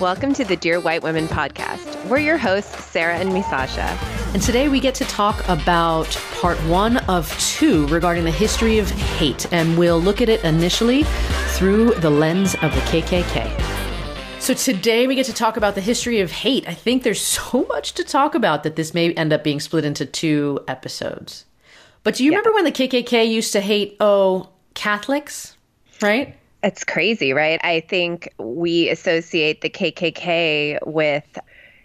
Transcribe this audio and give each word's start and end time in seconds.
Welcome 0.00 0.34
to 0.34 0.44
the 0.44 0.56
Dear 0.56 0.78
White 0.78 1.02
Women 1.02 1.26
podcast. 1.26 2.04
We're 2.04 2.18
your 2.18 2.36
hosts, 2.36 2.84
Sarah 2.84 3.16
and 3.16 3.30
Misasha. 3.30 3.96
And 4.34 4.42
today 4.42 4.68
we 4.68 4.78
get 4.78 4.94
to 4.96 5.04
talk 5.04 5.42
about 5.48 6.06
part 6.32 6.58
one 6.64 6.98
of 7.08 7.34
two 7.38 7.86
regarding 7.86 8.24
the 8.24 8.30
history 8.30 8.78
of 8.78 8.90
hate. 8.90 9.50
And 9.54 9.78
we'll 9.78 9.98
look 9.98 10.20
at 10.20 10.28
it 10.28 10.44
initially 10.44 11.04
through 11.54 11.94
the 11.94 12.10
lens 12.10 12.52
of 12.56 12.74
the 12.74 12.80
KKK. 12.82 14.38
So 14.38 14.52
today 14.52 15.06
we 15.06 15.14
get 15.14 15.24
to 15.26 15.32
talk 15.32 15.56
about 15.56 15.74
the 15.74 15.80
history 15.80 16.20
of 16.20 16.30
hate. 16.30 16.68
I 16.68 16.74
think 16.74 17.02
there's 17.02 17.20
so 17.22 17.64
much 17.70 17.94
to 17.94 18.04
talk 18.04 18.34
about 18.34 18.64
that 18.64 18.76
this 18.76 18.92
may 18.92 19.14
end 19.14 19.32
up 19.32 19.42
being 19.42 19.60
split 19.60 19.86
into 19.86 20.04
two 20.04 20.60
episodes. 20.68 21.46
But 22.02 22.16
do 22.16 22.24
you 22.24 22.32
yeah. 22.32 22.36
remember 22.36 22.52
when 22.52 22.64
the 22.64 22.72
KKK 22.72 23.30
used 23.30 23.54
to 23.54 23.62
hate, 23.62 23.96
oh, 24.00 24.50
Catholics, 24.74 25.56
right? 26.02 26.36
It's 26.66 26.84
crazy, 26.84 27.32
right? 27.32 27.60
I 27.62 27.80
think 27.80 28.28
we 28.38 28.88
associate 28.88 29.60
the 29.60 29.70
KKK 29.70 30.84
with 30.86 31.38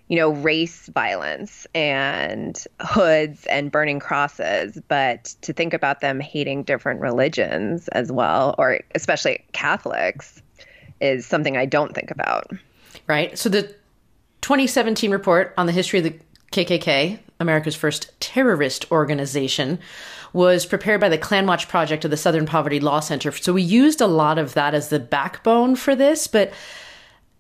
you 0.07 0.17
know, 0.17 0.31
race 0.31 0.87
violence 0.87 1.65
and 1.73 2.67
hoods 2.81 3.45
and 3.45 3.71
burning 3.71 4.01
crosses, 4.01 4.77
but 4.89 5.33
to 5.41 5.53
think 5.53 5.73
about 5.73 6.01
them 6.01 6.19
hating 6.19 6.63
different 6.63 6.99
religions 6.99 7.87
as 7.89 8.11
well, 8.11 8.53
or 8.57 8.81
especially 8.93 9.41
Catholics, 9.53 10.41
is 10.99 11.25
something 11.25 11.55
I 11.55 11.65
don't 11.65 11.95
think 11.95 12.11
about. 12.11 12.51
Right. 13.07 13.37
So 13.39 13.47
the 13.47 13.73
2017 14.41 15.11
report 15.11 15.53
on 15.57 15.65
the 15.65 15.71
history 15.71 15.99
of 15.99 16.03
the 16.03 16.19
KKK, 16.51 17.17
America's 17.41 17.75
first 17.75 18.11
terrorist 18.19 18.91
organization, 18.91 19.79
was 20.33 20.65
prepared 20.65 21.01
by 21.01 21.09
the 21.09 21.17
Klanwatch 21.17 21.67
Project 21.67 22.05
of 22.05 22.11
the 22.11 22.17
Southern 22.17 22.45
Poverty 22.45 22.79
Law 22.79 22.99
Center. 22.99 23.31
So 23.31 23.53
we 23.53 23.61
used 23.61 24.01
a 24.01 24.07
lot 24.07 24.37
of 24.37 24.53
that 24.53 24.73
as 24.73 24.89
the 24.89 24.99
backbone 24.99 25.75
for 25.75 25.95
this. 25.95 26.27
But 26.27 26.53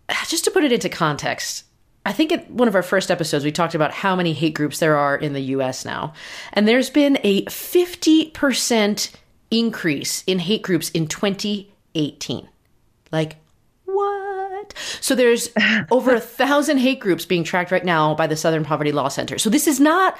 uh, 0.09 0.15
just 0.27 0.43
to 0.45 0.51
put 0.51 0.63
it 0.63 0.71
into 0.71 0.89
context, 0.89 1.63
I 2.05 2.13
think 2.13 2.31
in 2.31 2.39
one 2.57 2.67
of 2.67 2.75
our 2.75 2.83
first 2.83 3.11
episodes, 3.11 3.45
we 3.45 3.51
talked 3.51 3.75
about 3.75 3.93
how 3.93 4.15
many 4.15 4.33
hate 4.33 4.55
groups 4.55 4.79
there 4.79 4.97
are 4.97 5.15
in 5.15 5.33
the 5.33 5.41
US 5.41 5.85
now. 5.85 6.13
And 6.53 6.67
there's 6.67 6.89
been 6.89 7.17
a 7.23 7.45
50% 7.45 9.11
increase 9.51 10.23
in 10.25 10.39
hate 10.39 10.63
groups 10.63 10.89
in 10.89 11.07
2018. 11.07 12.49
Like, 13.11 13.35
So 14.99 15.15
there's 15.15 15.49
over 15.91 16.13
a 16.13 16.19
thousand 16.19 16.77
hate 16.77 16.99
groups 16.99 17.25
being 17.25 17.43
tracked 17.43 17.71
right 17.71 17.85
now 17.85 18.15
by 18.15 18.27
the 18.27 18.35
Southern 18.35 18.63
Poverty 18.63 18.91
Law 18.91 19.07
Center. 19.07 19.37
So 19.37 19.49
this 19.49 19.67
is 19.67 19.79
not 19.79 20.17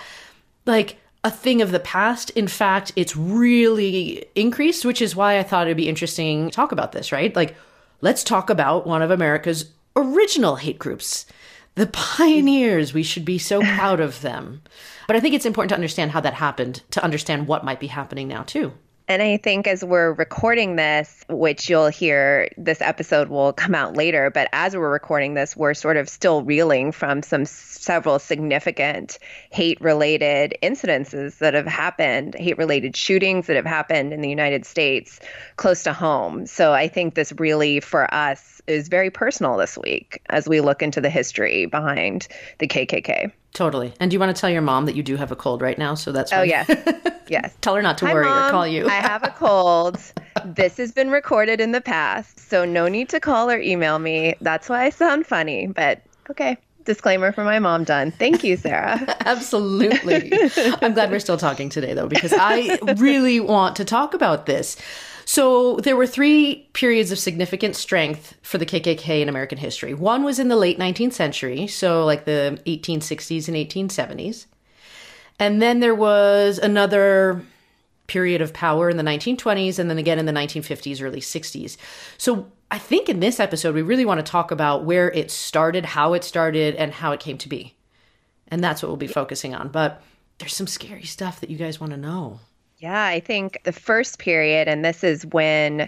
like 0.65 0.97
a 1.23 1.31
thing 1.31 1.61
of 1.61 1.71
the 1.71 1.79
past. 1.79 2.29
In 2.31 2.47
fact, 2.47 2.91
it's 2.95 3.15
really 3.15 4.25
increased, 4.35 4.85
which 4.85 5.01
is 5.01 5.15
why 5.15 5.37
I 5.37 5.43
thought 5.43 5.67
it'd 5.67 5.77
be 5.77 5.89
interesting 5.89 6.49
to 6.49 6.55
talk 6.55 6.71
about 6.71 6.91
this, 6.91 7.11
right? 7.11 7.35
Like, 7.35 7.55
let's 8.01 8.23
talk 8.23 8.49
about 8.49 8.87
one 8.87 9.01
of 9.01 9.11
America's 9.11 9.71
original 9.95 10.55
hate 10.55 10.79
groups. 10.79 11.25
The 11.75 11.87
pioneers, 11.87 12.93
we 12.93 13.03
should 13.03 13.23
be 13.23 13.37
so 13.37 13.61
proud 13.61 13.99
of 13.99 14.21
them. 14.21 14.61
But 15.07 15.15
I 15.15 15.19
think 15.19 15.35
it's 15.35 15.45
important 15.45 15.69
to 15.69 15.75
understand 15.75 16.11
how 16.11 16.21
that 16.21 16.33
happened 16.33 16.81
to 16.91 17.03
understand 17.03 17.47
what 17.47 17.63
might 17.63 17.79
be 17.79 17.87
happening 17.87 18.27
now, 18.27 18.43
too. 18.43 18.73
And 19.11 19.21
I 19.21 19.35
think 19.35 19.67
as 19.67 19.83
we're 19.83 20.13
recording 20.13 20.77
this, 20.77 21.25
which 21.27 21.69
you'll 21.69 21.89
hear, 21.89 22.47
this 22.55 22.79
episode 22.79 23.27
will 23.27 23.51
come 23.51 23.75
out 23.75 23.97
later, 23.97 24.29
but 24.29 24.47
as 24.53 24.73
we're 24.73 24.89
recording 24.89 25.33
this, 25.33 25.53
we're 25.53 25.73
sort 25.73 25.97
of 25.97 26.07
still 26.07 26.43
reeling 26.43 26.93
from 26.93 27.21
some 27.21 27.45
several 27.45 28.19
significant 28.19 29.19
hate 29.49 29.81
related 29.81 30.57
incidences 30.63 31.39
that 31.39 31.55
have 31.55 31.67
happened, 31.67 32.35
hate 32.35 32.57
related 32.57 32.95
shootings 32.95 33.47
that 33.47 33.57
have 33.57 33.65
happened 33.65 34.13
in 34.13 34.21
the 34.21 34.29
United 34.29 34.65
States 34.65 35.19
close 35.57 35.83
to 35.83 35.91
home. 35.91 36.45
So 36.45 36.71
I 36.71 36.87
think 36.87 37.13
this 37.13 37.33
really, 37.33 37.81
for 37.81 38.11
us, 38.13 38.60
is 38.67 38.87
very 38.87 39.09
personal 39.09 39.57
this 39.57 39.77
week 39.77 40.21
as 40.29 40.47
we 40.47 40.61
look 40.61 40.81
into 40.81 41.01
the 41.01 41.09
history 41.09 41.65
behind 41.65 42.27
the 42.59 42.67
KKK. 42.67 43.31
Totally. 43.53 43.93
And 43.99 44.09
do 44.09 44.15
you 44.15 44.19
want 44.19 44.35
to 44.35 44.39
tell 44.39 44.49
your 44.49 44.61
mom 44.61 44.85
that 44.85 44.95
you 44.95 45.03
do 45.03 45.17
have 45.17 45.31
a 45.31 45.35
cold 45.35 45.61
right 45.61 45.77
now? 45.77 45.93
So 45.95 46.11
that's 46.11 46.31
oh 46.31 46.41
yeah, 46.41 46.65
yes. 47.27 47.55
tell 47.61 47.75
her 47.75 47.81
not 47.81 47.97
to 47.99 48.05
Hi, 48.05 48.13
worry 48.13 48.25
mom. 48.25 48.47
or 48.47 48.51
call 48.51 48.67
you. 48.67 48.87
I 48.87 48.93
have 48.93 49.23
a 49.23 49.29
cold. 49.29 49.99
this 50.45 50.77
has 50.77 50.91
been 50.91 51.09
recorded 51.09 51.59
in 51.59 51.71
the 51.71 51.81
past, 51.81 52.39
so 52.39 52.63
no 52.63 52.87
need 52.87 53.09
to 53.09 53.19
call 53.19 53.49
or 53.49 53.59
email 53.59 53.99
me. 53.99 54.35
That's 54.41 54.69
why 54.69 54.83
I 54.85 54.89
sound 54.89 55.27
funny. 55.27 55.67
But 55.67 56.01
okay, 56.29 56.57
disclaimer 56.85 57.31
for 57.31 57.43
my 57.43 57.59
mom 57.59 57.83
done. 57.83 58.11
Thank 58.11 58.43
you, 58.43 58.57
Sarah. 58.57 59.15
Absolutely. 59.25 60.31
I'm 60.81 60.93
glad 60.93 61.11
we're 61.11 61.19
still 61.19 61.37
talking 61.37 61.69
today 61.69 61.93
though, 61.93 62.07
because 62.07 62.33
I 62.33 62.79
really 62.97 63.39
want 63.39 63.75
to 63.77 63.85
talk 63.85 64.13
about 64.13 64.45
this. 64.45 64.77
So 65.25 65.77
there 65.77 65.95
were 65.95 66.07
three 66.07 66.69
periods 66.73 67.11
of 67.11 67.19
significant 67.19 67.75
strength 67.75 68.35
for 68.41 68.57
the 68.57 68.65
KKK 68.65 69.21
in 69.21 69.29
American 69.29 69.57
history. 69.57 69.93
One 69.93 70.23
was 70.23 70.39
in 70.39 70.47
the 70.47 70.55
late 70.55 70.79
19th 70.79 71.13
century, 71.13 71.67
so 71.67 72.05
like 72.05 72.25
the 72.25 72.59
1860s 72.65 73.47
and 73.47 73.57
1870s. 73.57 74.45
And 75.39 75.61
then 75.61 75.79
there 75.79 75.95
was 75.95 76.59
another 76.59 77.41
period 78.07 78.41
of 78.41 78.53
power 78.53 78.89
in 78.89 78.97
the 78.97 79.03
1920s 79.03 79.79
and 79.79 79.89
then 79.89 79.97
again 79.97 80.19
in 80.19 80.25
the 80.25 80.33
1950s, 80.33 81.01
early 81.01 81.21
60s. 81.21 81.77
So 82.17 82.51
I 82.69 82.77
think 82.77 83.09
in 83.09 83.21
this 83.21 83.39
episode, 83.39 83.73
we 83.73 83.81
really 83.81 84.05
want 84.05 84.25
to 84.25 84.29
talk 84.29 84.51
about 84.51 84.83
where 84.83 85.11
it 85.11 85.31
started, 85.31 85.85
how 85.85 86.13
it 86.13 86.23
started, 86.23 86.75
and 86.75 86.91
how 86.91 87.11
it 87.11 87.19
came 87.19 87.37
to 87.39 87.49
be. 87.49 87.73
And 88.49 88.63
that's 88.63 88.83
what 88.83 88.89
we'll 88.89 88.97
be 88.97 89.07
focusing 89.07 89.55
on. 89.55 89.69
But 89.69 90.01
there's 90.39 90.55
some 90.55 90.67
scary 90.67 91.03
stuff 91.03 91.39
that 91.39 91.49
you 91.49 91.57
guys 91.57 91.79
want 91.79 91.91
to 91.91 91.97
know. 91.97 92.39
Yeah, 92.81 93.05
I 93.05 93.19
think 93.19 93.61
the 93.63 93.71
first 93.71 94.17
period, 94.17 94.67
and 94.67 94.83
this 94.83 95.03
is 95.03 95.23
when 95.23 95.87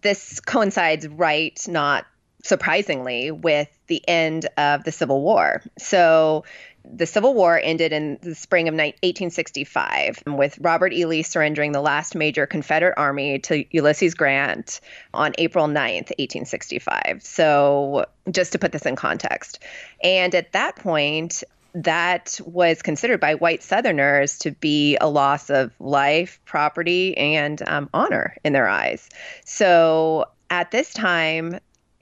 this 0.00 0.40
coincides 0.40 1.06
right, 1.06 1.60
not 1.68 2.06
surprisingly, 2.42 3.30
with 3.30 3.68
the 3.88 4.02
end 4.08 4.46
of 4.56 4.84
the 4.84 4.92
Civil 4.92 5.20
War. 5.20 5.62
So 5.78 6.44
the 6.90 7.04
Civil 7.06 7.34
War 7.34 7.60
ended 7.62 7.92
in 7.92 8.18
the 8.22 8.34
spring 8.34 8.68
of 8.68 8.74
1865 8.74 10.22
with 10.26 10.58
Robert 10.60 10.94
E. 10.94 11.04
Lee 11.04 11.22
surrendering 11.22 11.72
the 11.72 11.80
last 11.80 12.14
major 12.14 12.46
Confederate 12.46 12.94
army 12.96 13.38
to 13.40 13.64
Ulysses 13.70 14.14
Grant 14.14 14.80
on 15.12 15.32
April 15.36 15.66
9th, 15.66 16.10
1865. 16.18 17.20
So, 17.22 18.06
just 18.30 18.52
to 18.52 18.58
put 18.58 18.72
this 18.72 18.86
in 18.86 18.96
context. 18.96 19.58
And 20.02 20.34
at 20.34 20.52
that 20.52 20.76
point, 20.76 21.44
that 21.74 22.40
was 22.44 22.82
considered 22.82 23.20
by 23.20 23.34
white 23.34 23.62
Southerners 23.62 24.38
to 24.38 24.52
be 24.52 24.96
a 25.00 25.08
loss 25.08 25.50
of 25.50 25.72
life, 25.80 26.40
property, 26.44 27.16
and 27.16 27.62
um, 27.68 27.90
honor 27.92 28.36
in 28.44 28.52
their 28.52 28.68
eyes. 28.68 29.08
So 29.44 30.26
at 30.50 30.70
this 30.70 30.94
time, 30.94 31.58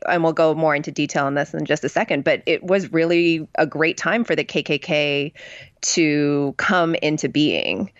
and 0.09 0.23
we'll 0.23 0.33
go 0.33 0.55
more 0.55 0.75
into 0.75 0.91
detail 0.91 1.25
on 1.25 1.35
this 1.35 1.55
in 1.55 1.65
just 1.65 1.85
a 1.85 1.89
second, 1.89 2.25
but 2.25 2.43
it 2.45 2.63
was 2.63 2.93
really 2.93 3.49
a 3.55 3.67
great 3.67 3.97
time 3.97 4.25
for 4.25 4.37
the 4.37 4.45
KKK 4.45 5.33
to 5.81 6.55
come 6.59 6.95
into 6.97 7.29
being. 7.29 7.91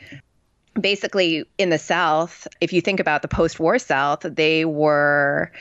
Basically, 0.79 1.45
in 1.59 1.71
the 1.71 1.79
South, 1.79 2.49
if 2.61 2.73
you 2.73 2.81
think 2.81 2.99
about 2.99 3.23
the 3.23 3.29
post 3.29 3.61
war 3.61 3.79
South, 3.79 4.21
they 4.23 4.65
were 4.65 5.53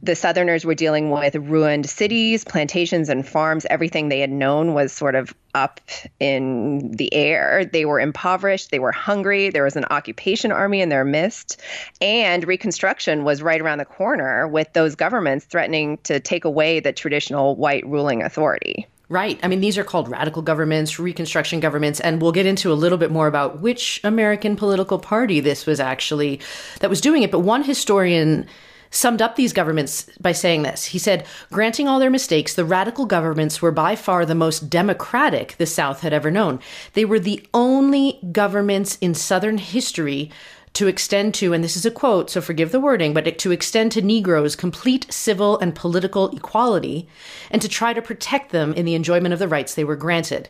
the 0.00 0.14
Southerners 0.14 0.64
were 0.64 0.74
dealing 0.74 1.10
with 1.10 1.34
ruined 1.34 1.88
cities, 1.88 2.44
plantations, 2.44 3.08
and 3.08 3.26
farms. 3.26 3.66
Everything 3.68 4.08
they 4.08 4.20
had 4.20 4.30
known 4.30 4.72
was 4.74 4.92
sort 4.92 5.14
of 5.14 5.34
up 5.54 5.80
in 6.20 6.92
the 6.92 7.12
air. 7.12 7.64
They 7.64 7.84
were 7.84 7.98
impoverished. 7.98 8.70
They 8.70 8.78
were 8.78 8.92
hungry. 8.92 9.50
There 9.50 9.64
was 9.64 9.74
an 9.76 9.86
occupation 9.86 10.52
army 10.52 10.80
in 10.80 10.88
their 10.88 11.04
midst. 11.04 11.60
And 12.00 12.46
Reconstruction 12.46 13.24
was 13.24 13.42
right 13.42 13.60
around 13.60 13.78
the 13.78 13.84
corner 13.84 14.46
with 14.46 14.72
those 14.72 14.94
governments 14.94 15.46
threatening 15.46 15.98
to 16.04 16.20
take 16.20 16.44
away 16.44 16.78
the 16.78 16.92
traditional 16.92 17.56
white 17.56 17.84
ruling 17.86 18.22
authority. 18.22 18.86
Right. 19.10 19.40
I 19.42 19.48
mean, 19.48 19.60
these 19.60 19.78
are 19.78 19.84
called 19.84 20.08
radical 20.08 20.42
governments, 20.42 20.98
Reconstruction 20.98 21.60
governments, 21.60 21.98
and 21.98 22.20
we'll 22.20 22.32
get 22.32 22.44
into 22.44 22.70
a 22.70 22.74
little 22.74 22.98
bit 22.98 23.10
more 23.10 23.26
about 23.26 23.60
which 23.60 24.02
American 24.04 24.54
political 24.54 24.98
party 24.98 25.40
this 25.40 25.64
was 25.64 25.80
actually 25.80 26.40
that 26.80 26.90
was 26.90 27.00
doing 27.00 27.22
it. 27.22 27.30
But 27.30 27.40
one 27.40 27.64
historian 27.64 28.46
summed 28.90 29.22
up 29.22 29.36
these 29.36 29.52
governments 29.52 30.08
by 30.20 30.32
saying 30.32 30.62
this. 30.62 30.86
He 30.86 30.98
said, 30.98 31.26
Granting 31.52 31.88
all 31.88 31.98
their 31.98 32.10
mistakes, 32.10 32.54
the 32.54 32.64
radical 32.64 33.06
governments 33.06 33.60
were 33.60 33.72
by 33.72 33.96
far 33.96 34.24
the 34.24 34.34
most 34.34 34.70
democratic 34.70 35.56
the 35.56 35.66
South 35.66 36.00
had 36.00 36.12
ever 36.12 36.30
known. 36.30 36.60
They 36.94 37.04
were 37.04 37.20
the 37.20 37.46
only 37.52 38.18
governments 38.32 38.96
in 39.00 39.14
Southern 39.14 39.58
history 39.58 40.30
to 40.74 40.86
extend 40.86 41.34
to, 41.34 41.52
and 41.52 41.64
this 41.64 41.76
is 41.76 41.86
a 41.86 41.90
quote, 41.90 42.30
so 42.30 42.40
forgive 42.40 42.72
the 42.72 42.80
wording, 42.80 43.14
but 43.14 43.38
to 43.38 43.50
extend 43.50 43.90
to 43.92 44.02
Negroes 44.02 44.54
complete 44.54 45.12
civil 45.12 45.58
and 45.58 45.74
political 45.74 46.28
equality 46.36 47.08
and 47.50 47.60
to 47.62 47.68
try 47.68 47.92
to 47.92 48.02
protect 48.02 48.52
them 48.52 48.72
in 48.74 48.84
the 48.84 48.94
enjoyment 48.94 49.32
of 49.32 49.38
the 49.38 49.48
rights 49.48 49.74
they 49.74 49.84
were 49.84 49.96
granted. 49.96 50.48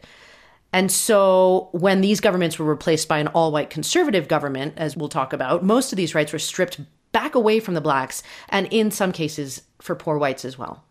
And 0.73 0.93
so 0.93 1.71
when 1.73 2.03
these 2.03 2.21
governments 2.21 2.59
were 2.59 2.67
replaced 2.67 3.09
by 3.09 3.19
an 3.19 3.29
all 3.29 3.53
white 3.53 3.71
conservative 3.71 4.29
government, 4.29 4.75
as 4.77 4.97
we'll 4.97 5.09
talk 5.09 5.33
about, 5.33 5.65
most 5.65 5.93
of 5.93 5.97
these 5.97 6.15
rights 6.15 6.33
were 6.33 6.39
stripped 6.39 6.81
back 7.13 7.35
away 7.35 7.61
from 7.61 7.75
the 7.75 7.81
blacks, 7.81 8.23
and 8.49 8.67
in 8.71 8.91
some 8.91 9.13
cases 9.13 9.63
for 9.81 9.95
poor 9.95 10.19
whites 10.19 10.45
as 10.45 10.59
well. 10.59 10.85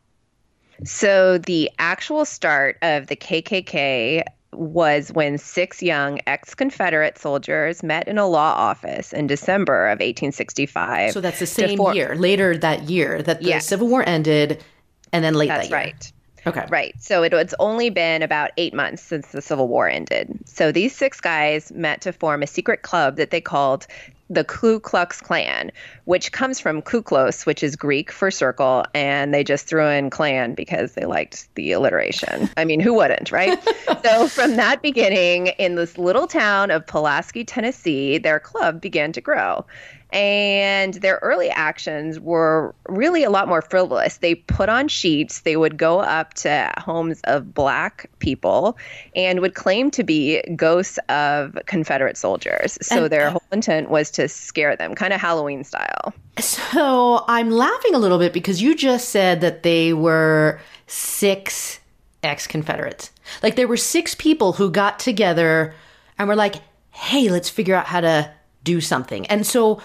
So 0.83 1.37
the 1.37 1.71
actual 1.79 2.25
start 2.25 2.77
of 2.81 3.07
the 3.07 3.15
KKK 3.15 4.23
was 4.53 5.11
when 5.11 5.37
six 5.37 5.83
young 5.83 6.19
ex 6.25 6.55
Confederate 6.55 7.17
soldiers 7.17 7.83
met 7.83 8.07
in 8.07 8.17
a 8.17 8.27
law 8.27 8.53
office 8.53 9.13
in 9.13 9.27
December 9.27 9.87
of 9.87 9.99
1865. 9.99 11.11
So 11.11 11.21
that's 11.21 11.39
the 11.39 11.45
same 11.45 11.79
year, 11.93 12.15
later 12.15 12.57
that 12.57 12.89
year 12.89 13.21
that 13.23 13.41
the 13.41 13.49
yes. 13.49 13.67
Civil 13.67 13.87
War 13.87 14.07
ended, 14.07 14.63
and 15.11 15.23
then 15.23 15.33
late 15.33 15.47
that's 15.47 15.69
that 15.69 15.69
year. 15.69 15.77
right. 15.77 16.11
Okay. 16.45 16.65
Right. 16.69 16.95
So 16.99 17.23
it, 17.23 17.33
it's 17.33 17.53
only 17.59 17.89
been 17.89 18.21
about 18.21 18.51
eight 18.55 18.73
months 18.73 19.03
since 19.03 19.27
the 19.27 19.41
Civil 19.41 19.67
War 19.67 19.89
ended. 19.89 20.39
So 20.45 20.71
these 20.71 20.95
six 20.95 21.19
guys 21.19 21.73
met 21.73 21.99
to 22.01 22.13
form 22.13 22.41
a 22.41 22.47
secret 22.47 22.83
club 22.83 23.17
that 23.17 23.31
they 23.31 23.41
called 23.41 23.85
the 24.29 24.43
Ku 24.43 24.79
Klux 24.79 25.21
Klan, 25.21 25.71
which 26.05 26.31
comes 26.31 26.59
from 26.59 26.81
Kuklos, 26.81 27.45
which 27.45 27.63
is 27.63 27.75
Greek 27.75 28.11
for 28.11 28.29
circle, 28.29 28.85
and 28.93 29.33
they 29.33 29.43
just 29.43 29.67
threw 29.67 29.87
in 29.87 30.09
clan 30.09 30.53
because 30.53 30.93
they 30.93 31.05
liked 31.05 31.53
the 31.55 31.71
alliteration. 31.71 32.49
I 32.57 32.65
mean, 32.65 32.79
who 32.79 32.93
wouldn't, 32.93 33.31
right? 33.31 33.57
so 34.03 34.27
from 34.27 34.55
that 34.55 34.81
beginning, 34.81 35.47
in 35.47 35.75
this 35.75 35.97
little 35.97 36.27
town 36.27 36.71
of 36.71 36.85
Pulaski, 36.85 37.43
Tennessee, 37.43 38.17
their 38.17 38.39
club 38.39 38.81
began 38.81 39.11
to 39.13 39.21
grow. 39.21 39.65
And 40.11 40.95
their 40.95 41.19
early 41.21 41.49
actions 41.49 42.19
were 42.19 42.73
really 42.87 43.23
a 43.23 43.29
lot 43.29 43.47
more 43.47 43.61
frivolous. 43.61 44.17
They 44.17 44.35
put 44.35 44.69
on 44.69 44.87
sheets, 44.87 45.41
they 45.41 45.57
would 45.57 45.77
go 45.77 45.99
up 45.99 46.33
to 46.35 46.71
homes 46.77 47.19
of 47.25 47.53
black 47.53 48.09
people 48.19 48.77
and 49.15 49.41
would 49.41 49.55
claim 49.55 49.91
to 49.91 50.03
be 50.03 50.41
ghosts 50.55 50.97
of 51.09 51.57
Confederate 51.65 52.15
soldiers. 52.15 52.77
So 52.81 53.03
and, 53.03 53.11
their 53.11 53.29
whole 53.29 53.43
intent 53.51 53.89
was 53.89 54.09
to 54.11 54.29
scare 54.29 54.75
them, 54.75 54.95
kind 54.95 55.11
of 55.11 55.19
Halloween 55.19 55.63
style. 55.63 56.13
So 56.39 57.25
I'm 57.27 57.51
laughing 57.51 57.93
a 57.93 57.99
little 57.99 58.19
bit 58.19 58.31
because 58.31 58.61
you 58.61 58.75
just 58.75 59.09
said 59.09 59.41
that 59.41 59.63
they 59.63 59.93
were 59.93 60.59
six 60.87 61.79
ex 62.23 62.47
Confederates. 62.47 63.11
Like 63.43 63.55
there 63.55 63.67
were 63.67 63.77
six 63.77 64.15
people 64.15 64.53
who 64.53 64.71
got 64.71 64.99
together 64.99 65.73
and 66.17 66.27
were 66.27 66.35
like, 66.35 66.55
hey, 66.91 67.29
let's 67.29 67.49
figure 67.49 67.75
out 67.75 67.85
how 67.85 68.01
to 68.01 68.31
do 68.67 68.81
something. 68.81 69.25
And 69.27 69.47
so, 69.47 69.81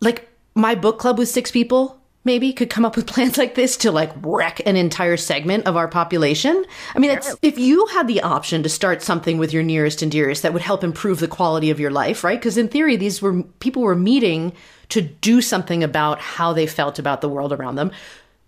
like, 0.00 0.28
my 0.54 0.74
book 0.74 0.98
club 0.98 1.18
with 1.18 1.28
six 1.28 1.50
people 1.50 2.00
maybe 2.24 2.52
could 2.52 2.70
come 2.70 2.84
up 2.84 2.96
with 2.96 3.06
plans 3.14 3.38
like 3.38 3.54
this 3.54 3.76
to 3.76 3.92
like 3.92 4.10
wreck 4.22 4.60
an 4.66 4.74
entire 4.74 5.16
segment 5.18 5.66
of 5.66 5.76
our 5.76 5.86
population. 5.86 6.64
I 6.94 6.98
mean, 6.98 7.12
it's, 7.12 7.36
if 7.42 7.58
you 7.58 7.86
had 7.86 8.08
the 8.08 8.22
option 8.22 8.62
to 8.62 8.68
start 8.68 9.02
something 9.02 9.38
with 9.38 9.52
your 9.52 9.62
nearest 9.62 10.02
and 10.02 10.10
dearest 10.10 10.42
that 10.42 10.52
would 10.52 10.62
help 10.62 10.82
improve 10.82 11.20
the 11.20 11.28
quality 11.28 11.70
of 11.70 11.78
your 11.78 11.92
life, 11.92 12.24
right? 12.24 12.40
Because 12.40 12.56
in 12.56 12.68
theory, 12.68 12.96
these 12.96 13.22
were 13.22 13.42
people 13.60 13.82
were 13.82 13.94
meeting 13.94 14.52
to 14.88 15.02
do 15.02 15.40
something 15.42 15.84
about 15.84 16.18
how 16.20 16.52
they 16.52 16.66
felt 16.66 16.98
about 16.98 17.20
the 17.20 17.28
world 17.28 17.52
around 17.52 17.76
them. 17.76 17.92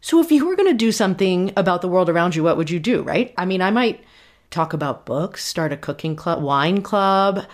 So 0.00 0.20
if 0.20 0.32
you 0.32 0.46
were 0.46 0.56
going 0.56 0.70
to 0.70 0.76
do 0.76 0.92
something 0.92 1.52
about 1.56 1.82
the 1.82 1.88
world 1.88 2.08
around 2.08 2.34
you, 2.34 2.42
what 2.42 2.56
would 2.56 2.70
you 2.70 2.80
do, 2.80 3.02
right? 3.02 3.34
I 3.36 3.44
mean, 3.44 3.60
I 3.60 3.70
might 3.70 4.02
talk 4.50 4.72
about 4.72 5.04
books, 5.04 5.44
start 5.44 5.72
a 5.72 5.76
cooking 5.76 6.16
club, 6.16 6.42
wine 6.42 6.82
club 6.82 7.44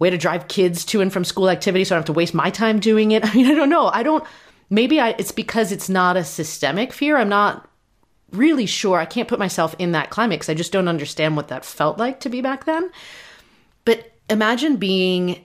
way 0.00 0.10
to 0.10 0.18
drive 0.18 0.48
kids 0.48 0.84
to 0.86 1.00
and 1.00 1.12
from 1.12 1.24
school 1.24 1.48
activities 1.48 1.88
so 1.88 1.94
I 1.94 1.96
don't 1.96 2.00
have 2.00 2.06
to 2.06 2.12
waste 2.14 2.34
my 2.34 2.50
time 2.50 2.80
doing 2.80 3.12
it. 3.12 3.24
I 3.28 3.32
mean, 3.32 3.46
I 3.46 3.54
don't 3.54 3.68
know. 3.68 3.86
I 3.86 4.02
don't, 4.02 4.24
maybe 4.68 4.98
I, 4.98 5.10
it's 5.10 5.30
because 5.30 5.70
it's 5.70 5.88
not 5.88 6.16
a 6.16 6.24
systemic 6.24 6.92
fear. 6.92 7.16
I'm 7.16 7.28
not 7.28 7.68
really 8.32 8.66
sure. 8.66 8.98
I 8.98 9.04
can't 9.04 9.28
put 9.28 9.38
myself 9.38 9.76
in 9.78 9.92
that 9.92 10.10
climate 10.10 10.40
because 10.40 10.48
I 10.48 10.54
just 10.54 10.72
don't 10.72 10.88
understand 10.88 11.36
what 11.36 11.48
that 11.48 11.64
felt 11.64 11.98
like 11.98 12.20
to 12.20 12.28
be 12.28 12.40
back 12.40 12.64
then. 12.64 12.90
But 13.84 14.10
imagine 14.28 14.76
being, 14.76 15.44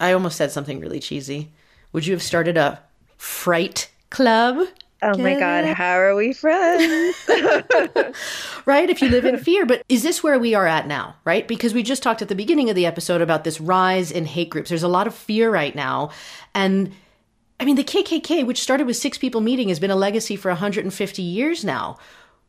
I 0.00 0.12
almost 0.12 0.36
said 0.36 0.52
something 0.52 0.80
really 0.80 1.00
cheesy. 1.00 1.52
Would 1.92 2.06
you 2.06 2.14
have 2.14 2.22
started 2.22 2.56
a 2.56 2.80
fright 3.16 3.90
club? 4.10 4.68
Oh 5.02 5.16
my 5.18 5.38
God, 5.38 5.66
how 5.66 5.98
are 5.98 6.14
we 6.14 6.32
friends? 6.32 7.16
right? 8.66 8.88
If 8.88 9.02
you 9.02 9.08
live 9.08 9.26
in 9.26 9.38
fear. 9.38 9.66
But 9.66 9.82
is 9.88 10.02
this 10.02 10.22
where 10.22 10.38
we 10.38 10.54
are 10.54 10.66
at 10.66 10.86
now, 10.86 11.16
right? 11.24 11.46
Because 11.46 11.74
we 11.74 11.82
just 11.82 12.02
talked 12.02 12.22
at 12.22 12.28
the 12.28 12.34
beginning 12.34 12.70
of 12.70 12.76
the 12.76 12.86
episode 12.86 13.20
about 13.20 13.44
this 13.44 13.60
rise 13.60 14.10
in 14.10 14.24
hate 14.24 14.50
groups. 14.50 14.70
There's 14.70 14.82
a 14.82 14.88
lot 14.88 15.06
of 15.06 15.14
fear 15.14 15.50
right 15.50 15.74
now. 15.74 16.10
And 16.54 16.92
I 17.60 17.64
mean, 17.64 17.76
the 17.76 17.84
KKK, 17.84 18.46
which 18.46 18.62
started 18.62 18.86
with 18.86 18.96
six 18.96 19.18
people 19.18 19.40
meeting, 19.40 19.68
has 19.68 19.80
been 19.80 19.90
a 19.90 19.96
legacy 19.96 20.36
for 20.36 20.50
150 20.50 21.22
years 21.22 21.64
now. 21.64 21.98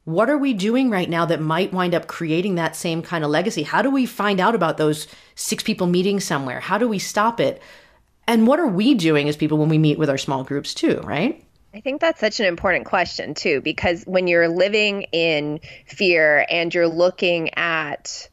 What 0.06 0.30
are 0.30 0.38
we 0.38 0.54
doing 0.54 0.90
right 0.90 1.10
now 1.10 1.26
that 1.26 1.42
might 1.42 1.74
wind 1.74 1.94
up 1.94 2.08
creating 2.08 2.56
that 2.56 2.78
same 2.78 3.02
kind 3.02 3.26
of 3.26 3.30
legacy? 3.30 3.64
How 3.64 3.82
do 3.82 3.92
we 3.92 4.06
find 4.06 4.40
out 4.40 4.56
about 4.56 4.78
those 4.78 5.08
six 5.36 5.64
people 5.64 5.86
meeting 5.86 6.22
somewhere? 6.22 6.62
How 6.62 6.78
do 6.78 6.88
we 6.88 6.98
stop 6.98 7.42
it? 7.42 7.62
And 8.26 8.48
what 8.48 8.60
are 8.60 8.68
we 8.68 8.94
doing 8.94 9.28
as 9.28 9.36
people 9.36 9.58
when 9.58 9.70
we 9.70 9.78
meet 9.78 9.98
with 9.98 10.10
our 10.10 10.18
small 10.18 10.46
groups, 10.46 10.74
too, 10.74 11.02
right? 11.04 11.44
I 11.78 11.80
think 11.80 12.02
that's 12.02 12.20
such 12.20 12.40
an 12.40 12.48
important 12.48 12.88
question, 12.88 13.36
too, 13.36 13.62
because 13.62 14.04
when 14.06 14.26
you're 14.26 14.48
living 14.48 15.04
in 15.12 15.60
fear 15.86 16.44
and 16.50 16.74
you're 16.74 16.88
looking 16.88 17.54
at 17.56 18.30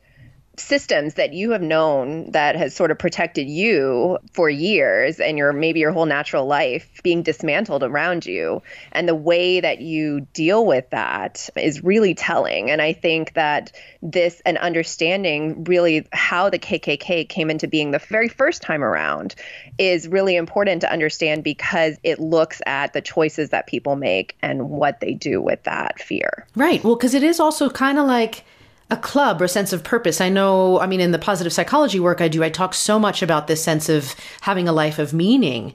systems 0.57 1.15
that 1.15 1.33
you 1.33 1.51
have 1.51 1.63
known 1.63 2.31
that 2.31 2.57
has 2.57 2.75
sort 2.75 2.91
of 2.91 2.99
protected 2.99 3.49
you 3.49 4.19
for 4.33 4.49
years 4.49 5.21
and 5.21 5.39
your 5.39 5.53
maybe 5.53 5.81
your 5.81 5.93
whole 5.93 6.07
natural 6.07 6.47
life 6.47 7.01
being 7.03 7.23
dismantled 7.23 7.83
around 7.83 8.27
you. 8.27 8.63
And 8.93 9.09
the 9.09 9.15
way 9.15 9.61
that 9.61 9.81
you 9.81 10.21
deal 10.33 10.65
with 10.65 10.89
that 10.91 11.49
is 11.57 11.83
really 11.83 12.15
telling. 12.15 12.71
And 12.71 12.81
i 12.81 12.93
think 12.93 13.35
that 13.35 13.73
this 14.03 14.41
and 14.45 14.59
understanding 14.59 15.65
really 15.65 16.07
how 16.13 16.51
the 16.51 16.59
kkk 16.59 17.29
came 17.29 17.51
into 17.51 17.67
being 17.67 17.91
the 17.91 17.99
very 17.99 18.29
first 18.29 18.63
time 18.63 18.85
around 18.85 19.35
is 19.79 20.09
really 20.09 20.37
important 20.37 20.83
to 20.83 20.91
understand 20.91 21.43
because 21.43 21.97
it 22.03 22.21
looks 22.21 22.61
at 22.67 22.93
the 22.93 23.01
choices 23.01 23.51
that 23.51 23.67
people 23.67 23.97
make 23.97 24.37
and 24.43 24.69
what 24.69 25.01
they 25.01 25.15
do 25.15 25.41
with 25.41 25.63
that 25.65 25.99
fear. 26.01 26.47
Right. 26.55 26.83
Well 26.85 26.97
because 26.97 27.15
it 27.15 27.23
is 27.23 27.41
also 27.41 27.71
kind 27.71 27.99
of 27.99 28.07
like 28.07 28.45
a 28.91 28.97
club 28.97 29.41
or 29.41 29.49
sense 29.49 29.73
of 29.73 29.83
purpose. 29.83 30.21
I 30.21 30.29
know, 30.29 30.81
I 30.81 30.87
mean, 30.87 31.01
in 31.01 31.13
the 31.13 31.19
positive 31.19 31.53
psychology 31.53 32.01
work 32.01 32.21
I 32.21 32.29
do, 32.29 32.45
I 32.45 32.51
talk 32.51 32.75
so 32.75 32.99
much 32.99 33.23
about 33.23 33.47
this 33.47 33.63
sense 33.63 33.89
of 33.89 34.15
having 34.43 34.69
a 34.69 34.73
life 34.73 34.99
of 34.99 35.13
meaning. 35.13 35.75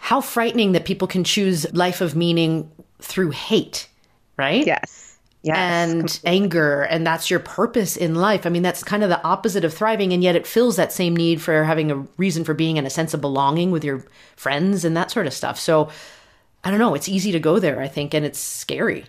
How 0.00 0.20
frightening 0.20 0.72
that 0.72 0.84
people 0.84 1.08
can 1.08 1.24
choose 1.24 1.72
life 1.72 2.00
of 2.00 2.14
meaning 2.14 2.70
through 3.00 3.30
hate, 3.30 3.88
right? 4.36 4.66
Yes. 4.66 5.10
Yes, 5.42 5.58
and 5.58 6.00
completely. 6.00 6.30
anger, 6.30 6.82
and 6.82 7.06
that's 7.06 7.30
your 7.30 7.38
purpose 7.38 7.98
in 7.98 8.14
life. 8.14 8.46
I 8.46 8.48
mean, 8.48 8.62
that's 8.62 8.82
kind 8.82 9.02
of 9.02 9.10
the 9.10 9.22
opposite 9.22 9.62
of 9.62 9.74
thriving, 9.74 10.14
and 10.14 10.22
yet 10.22 10.36
it 10.36 10.46
fills 10.46 10.76
that 10.76 10.90
same 10.90 11.14
need 11.14 11.42
for 11.42 11.64
having 11.64 11.90
a 11.90 12.06
reason 12.16 12.44
for 12.44 12.54
being 12.54 12.78
and 12.78 12.86
a 12.86 12.90
sense 12.90 13.12
of 13.12 13.20
belonging 13.20 13.70
with 13.70 13.84
your 13.84 14.06
friends 14.36 14.86
and 14.86 14.96
that 14.96 15.10
sort 15.10 15.26
of 15.26 15.34
stuff. 15.34 15.60
So, 15.60 15.90
I 16.64 16.70
don't 16.70 16.78
know, 16.78 16.94
it's 16.94 17.10
easy 17.10 17.30
to 17.32 17.40
go 17.40 17.58
there, 17.58 17.78
I 17.78 17.88
think, 17.88 18.14
and 18.14 18.24
it's 18.24 18.38
scary. 18.38 19.04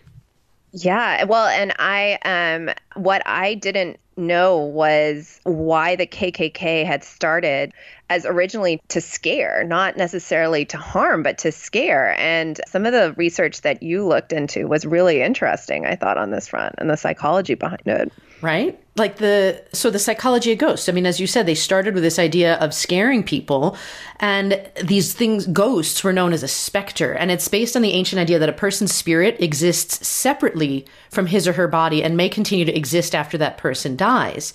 Yeah, 0.78 1.24
well, 1.24 1.48
and 1.48 1.74
I 1.80 2.20
um 2.26 2.70
what 3.02 3.22
I 3.26 3.54
didn't 3.56 3.98
know 4.18 4.58
was 4.58 5.40
why 5.44 5.96
the 5.96 6.06
KKK 6.06 6.86
had 6.86 7.04
started 7.04 7.74
as 8.10 8.26
originally 8.26 8.82
to 8.90 9.02
scare, 9.02 9.64
not 9.64 9.98
necessarily 9.98 10.66
to 10.66 10.78
harm, 10.78 11.24
but 11.24 11.40
to 11.40 11.52
scare. 11.52 12.14
And 12.20 12.60
some 12.68 12.86
of 12.86 12.92
the 12.94 13.14
research 13.14 13.62
that 13.62 13.84
you 13.84 14.06
looked 14.06 14.34
into 14.34 14.68
was 14.68 14.86
really 14.86 15.22
interesting, 15.22 15.86
I 15.86 15.96
thought, 15.96 16.18
on 16.18 16.32
this 16.32 16.50
front 16.50 16.76
and 16.78 16.90
the 16.90 16.98
psychology 16.98 17.56
behind 17.56 17.82
it 17.86 18.12
right? 18.42 18.80
Like 18.98 19.18
the 19.18 19.62
so 19.74 19.90
the 19.90 20.00
psychology 20.00 20.54
of 20.54 20.58
ghosts. 20.58 20.88
I 20.88 20.94
mean, 20.94 21.06
as 21.06 21.20
you 21.20 21.28
said, 21.28 21.46
they 21.46 21.56
started 21.56 21.94
with 21.94 22.04
this 22.04 22.18
idea 22.18 22.56
of 22.56 22.74
scaring 22.74 23.24
people, 23.24 23.76
and 24.22 24.66
these 24.82 25.14
things, 25.14 25.48
ghosts, 25.48 26.02
were 26.02 26.14
known 26.14 26.32
as 26.32 26.44
a 26.44 26.48
specter, 26.48 27.12
and 27.12 27.30
it's 27.30 27.50
based 27.50 27.76
on 27.76 27.82
the 27.82 27.92
ancient 27.92 28.22
idea 28.22 28.40
that 28.40 28.48
a 28.48 28.54
person's 28.54 28.94
spirit 28.94 29.36
exists 29.42 30.08
separately 30.08 30.86
from 31.10 31.28
his 31.28 31.46
or 31.46 31.54
her 31.54 31.68
body 31.68 32.04
and 32.04 32.16
may 32.16 32.30
continue 32.30 32.64
to 32.64 32.76
exist 32.76 33.14
after 33.14 33.38
that 33.38 33.58
person 33.58 33.98
dies. 33.98 34.54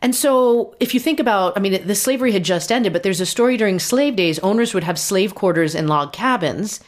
And 0.00 0.14
so, 0.14 0.74
if 0.80 0.94
you 0.94 1.00
think 1.00 1.20
about, 1.20 1.54
I 1.54 1.60
mean, 1.60 1.86
the 1.86 1.94
slavery 1.94 2.32
had 2.32 2.44
just 2.44 2.72
ended, 2.72 2.94
but 2.94 3.02
there's 3.02 3.20
a 3.20 3.26
story 3.26 3.58
during 3.58 3.78
slave 3.78 4.16
days, 4.16 4.38
owners 4.38 4.72
would 4.72 4.84
have 4.84 4.98
slave 4.98 5.34
quarters 5.34 5.74
in 5.74 5.88
log 5.88 6.14
cabins 6.14 6.80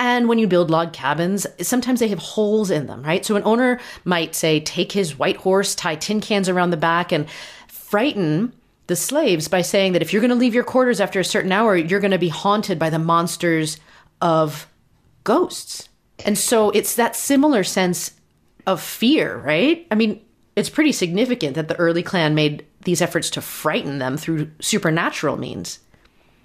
and 0.00 0.28
when 0.28 0.38
you 0.38 0.46
build 0.46 0.70
log 0.70 0.94
cabins, 0.94 1.46
sometimes 1.60 2.00
they 2.00 2.08
have 2.08 2.18
holes 2.18 2.70
in 2.70 2.86
them, 2.86 3.02
right? 3.02 3.22
So 3.22 3.36
an 3.36 3.42
owner 3.44 3.78
might 4.06 4.34
say, 4.34 4.58
take 4.58 4.92
his 4.92 5.18
white 5.18 5.36
horse, 5.36 5.74
tie 5.74 5.94
tin 5.94 6.22
cans 6.22 6.48
around 6.48 6.70
the 6.70 6.78
back, 6.78 7.12
and 7.12 7.28
frighten 7.68 8.54
the 8.86 8.96
slaves 8.96 9.46
by 9.46 9.60
saying 9.60 9.92
that 9.92 10.00
if 10.00 10.10
you're 10.10 10.22
going 10.22 10.30
to 10.30 10.36
leave 10.36 10.54
your 10.54 10.64
quarters 10.64 11.02
after 11.02 11.20
a 11.20 11.24
certain 11.24 11.52
hour, 11.52 11.76
you're 11.76 12.00
going 12.00 12.12
to 12.12 12.18
be 12.18 12.30
haunted 12.30 12.78
by 12.78 12.88
the 12.88 12.98
monsters 12.98 13.78
of 14.22 14.66
ghosts. 15.22 15.90
And 16.24 16.38
so 16.38 16.70
it's 16.70 16.96
that 16.96 17.14
similar 17.14 17.62
sense 17.62 18.12
of 18.66 18.80
fear, 18.80 19.36
right? 19.36 19.86
I 19.90 19.96
mean, 19.96 20.24
it's 20.56 20.70
pretty 20.70 20.92
significant 20.92 21.56
that 21.56 21.68
the 21.68 21.76
early 21.76 22.02
Klan 22.02 22.34
made 22.34 22.64
these 22.84 23.02
efforts 23.02 23.28
to 23.30 23.42
frighten 23.42 23.98
them 23.98 24.16
through 24.16 24.50
supernatural 24.60 25.36
means. 25.36 25.78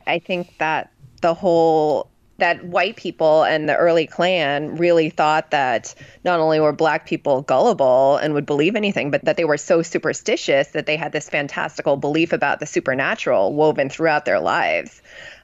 I 0.05 0.19
think 0.19 0.57
that 0.57 0.91
the 1.21 1.33
whole 1.33 2.09
that 2.38 2.63
white 2.65 2.96
people 2.98 3.44
and 3.44 3.70
the 3.70 3.75
early 3.77 4.06
Klan 4.08 4.75
really 4.75 5.10
thought 5.10 5.51
that 5.51 5.96
not 6.25 6.39
only 6.39 6.60
were 6.60 6.74
black 6.74 7.06
people 7.08 7.42
gullible 7.44 8.18
and 8.18 8.34
would 8.34 8.46
believe 8.46 8.75
anything, 8.75 9.10
but 9.10 9.24
that 9.24 9.38
they 9.38 9.46
were 9.46 9.58
so 9.58 9.82
superstitious 9.82 10.70
that 10.70 10.86
they 10.86 10.98
had 10.98 11.13
this 11.13 11.30
fantastical 11.30 11.96
belief 11.96 12.34
about 12.34 12.60
the 12.60 12.65
supernatural 12.65 13.54
woven 13.54 13.89
throughout 13.89 14.25
their 14.25 14.39
lives. 14.39 15.01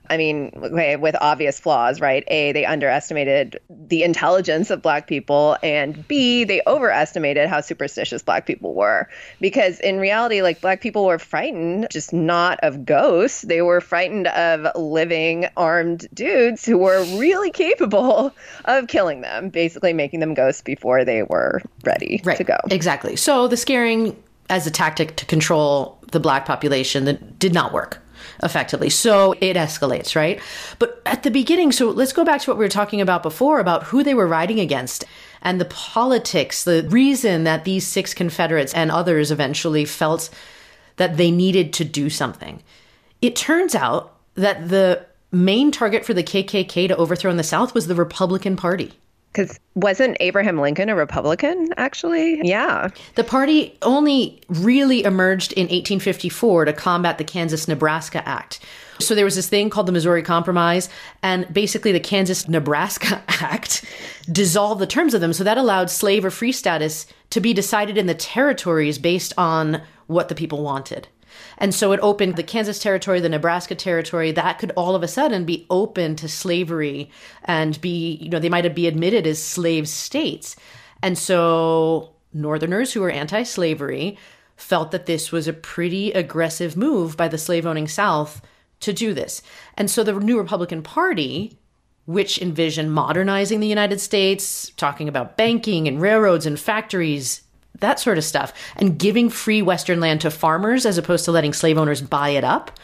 I 0.10 0.18
mean, 0.18 0.52
okay, 0.58 0.98
with 0.98 1.16
obvious 1.22 1.58
flaws, 1.60 2.02
right? 2.02 2.26
A, 2.28 2.52
they 2.52 2.66
underestimated 2.66 3.58
the 3.70 4.04
intelligence 4.04 4.70
of 4.70 4.82
Black 4.82 5.08
people, 5.08 5.58
and 5.64 6.06
B, 6.08 6.44
they 6.44 6.62
overestimated 6.68 7.48
how 7.48 7.62
superstitious 7.62 8.22
Black 8.22 8.46
people 8.46 8.74
were. 8.74 9.08
Because 9.40 9.80
in 9.80 10.00
reality, 10.00 10.42
like, 10.42 10.60
Black 10.60 10.82
people 10.82 11.06
were 11.06 11.18
frightened, 11.18 11.88
just 11.90 12.12
not 12.12 12.60
of 12.62 12.86
ghosts. 12.86 13.44
They 13.44 13.62
were 13.62 13.80
frightened 13.80 14.28
of 14.28 14.68
living 14.76 15.46
armed 15.56 16.08
dudes 16.14 16.66
who 16.66 16.78
were 16.78 17.04
really 17.18 17.52
capable 17.52 18.36
of 18.66 18.88
killing 18.88 19.22
them, 19.22 19.50
basically 19.50 19.94
making 19.94 20.20
them 20.20 20.34
ghosts 20.34 20.62
before 20.62 21.06
they 21.06 21.24
were 21.24 21.62
ready 21.86 22.22
right. 22.26 22.38
to 22.38 22.44
go. 22.44 22.58
Exactly. 22.70 23.16
So 23.16 23.48
the 23.48 23.56
scaring 23.56 24.22
as 24.50 24.68
a 24.68 24.72
tactic 24.72 25.16
to 25.16 25.26
control 25.26 25.98
the 26.12 26.20
black 26.20 26.46
population 26.46 27.06
that 27.06 27.40
did 27.40 27.54
not 27.54 27.72
work 27.72 28.02
effectively. 28.44 28.90
So 28.90 29.34
it 29.34 29.56
escalates, 29.56 30.16
right? 30.16 30.40
But 30.80 31.02
at 31.06 31.24
the 31.24 31.32
beginning, 31.32 31.72
so 31.72 31.90
let's 31.90 32.14
go 32.14 32.24
back 32.24 32.42
to 32.42 32.50
what 32.50 32.58
we 32.58 32.66
were 32.66 32.70
talking 32.70 33.02
about 33.02 33.24
before 33.24 33.60
about 33.60 33.84
who 33.84 34.04
they 34.04 34.14
were 34.14 34.28
riding 34.28 34.60
against 34.60 35.06
and 35.42 35.60
the 35.60 35.66
politics, 35.66 36.64
the 36.64 36.88
reason 36.90 37.44
that 37.46 37.66
these 37.66 37.88
six 37.88 38.14
Confederates 38.14 38.74
and 38.74 38.92
others 38.92 39.32
eventually 39.32 39.86
felt 39.86 40.30
that 40.98 41.18
they 41.18 41.32
needed 41.32 41.74
to 41.74 41.86
do 41.86 42.10
something. 42.10 42.62
It 43.22 43.36
turns 43.36 43.74
out 43.74 44.18
that 44.36 44.70
the 44.70 45.06
main 45.32 45.72
target 45.72 46.06
for 46.06 46.14
the 46.14 46.24
KKK 46.24 46.90
to 46.90 46.96
overthrow 46.98 47.32
in 47.32 47.38
the 47.38 47.44
South 47.44 47.74
was 47.74 47.88
the 47.88 47.96
Republican 47.96 48.56
Party. 48.56 48.94
Because 49.32 49.60
wasn't 49.76 50.18
Abraham 50.20 50.60
Lincoln 50.60 50.90
a 50.90 50.96
Republican, 50.96 51.70
actually? 51.78 52.42
Yeah. 52.44 52.90
The 53.16 53.24
party 53.24 53.78
only 53.82 54.42
really 54.50 55.04
emerged 55.04 55.54
in 55.54 55.64
1854 55.64 56.66
to 56.66 56.74
combat 56.74 57.18
the 57.18 57.24
Kansas 57.24 57.68
Nebraska 57.68 58.28
Act. 58.28 58.60
So 59.00 59.16
there 59.16 59.26
was 59.26 59.36
this 59.36 59.50
thing 59.50 59.70
called 59.70 59.88
the 59.88 59.92
Missouri 59.92 60.22
Compromise, 60.22 60.90
and 61.24 61.52
basically 61.52 61.92
the 61.92 62.00
Kansas 62.00 62.48
Nebraska 62.48 63.24
Act 63.28 63.86
dissolved 64.32 64.82
the 64.82 64.88
terms 64.88 65.14
of 65.14 65.22
them. 65.22 65.34
So 65.34 65.44
that 65.44 65.58
allowed 65.58 65.90
slave 65.90 66.24
or 66.26 66.30
free 66.30 66.52
status 66.52 67.08
to 67.32 67.42
be 67.42 67.54
decided 67.54 67.98
in 67.98 68.06
the 68.06 68.14
territories 68.14 68.98
based 68.98 69.34
on 69.38 69.82
what 70.08 70.30
the 70.30 70.36
people 70.36 70.62
wanted. 70.62 71.08
And 71.58 71.74
so 71.74 71.92
it 71.92 72.00
opened 72.02 72.36
the 72.36 72.44
Kansas 72.44 72.80
territory, 72.80 73.20
the 73.20 73.30
Nebraska 73.30 73.76
territory, 73.76 74.32
that 74.32 74.60
could 74.60 74.72
all 74.72 74.96
of 74.96 75.04
a 75.04 75.08
sudden 75.08 75.46
be 75.46 75.66
open 75.70 76.16
to 76.18 76.28
slavery 76.28 77.10
and 77.46 77.80
be, 77.82 78.18
you 78.22 78.30
know, 78.30 78.40
they 78.40 78.50
might 78.50 78.74
be 78.76 78.88
admitted 78.88 79.28
as 79.28 79.42
slave 79.42 79.88
states. 79.88 80.56
And 81.02 81.18
so 81.18 82.16
Northerners 82.34 82.94
who 82.94 83.02
were 83.02 83.12
anti 83.12 83.44
slavery 83.44 84.18
felt 84.56 84.92
that 84.92 85.06
this 85.06 85.32
was 85.32 85.48
a 85.48 85.54
pretty 85.54 86.12
aggressive 86.12 86.78
move 86.78 87.18
by 87.18 87.28
the 87.28 87.38
slave 87.38 87.66
owning 87.66 87.88
South 87.88 88.42
to 88.82 88.94
do 88.94 89.14
this. 89.14 89.42
And 89.76 89.90
so 89.90 90.04
the 90.04 90.14
new 90.14 90.38
Republican 90.38 90.84
Party, 90.84 91.58
which 92.06 92.42
envisioned 92.42 92.94
modernizing 92.94 93.60
the 93.60 93.68
United 93.68 94.00
States, 94.00 94.72
talking 94.78 95.08
about 95.08 95.38
banking 95.38 95.88
and 95.88 96.02
railroads 96.02 96.46
and 96.46 96.60
factories, 96.60 97.42
that 97.80 98.00
sort 98.00 98.18
of 98.18 98.24
stuff, 98.24 98.54
and 98.76 99.00
giving 99.00 99.30
free 99.30 99.62
Western 99.62 100.00
land 100.00 100.22
to 100.22 100.32
farmers 100.32 100.86
as 100.86 100.98
opposed 100.98 101.26
to 101.26 101.32
letting 101.32 101.54
slave 101.54 101.78
owners 101.78 102.02
buy 102.02 102.30
it 102.30 102.44
up 102.44 102.80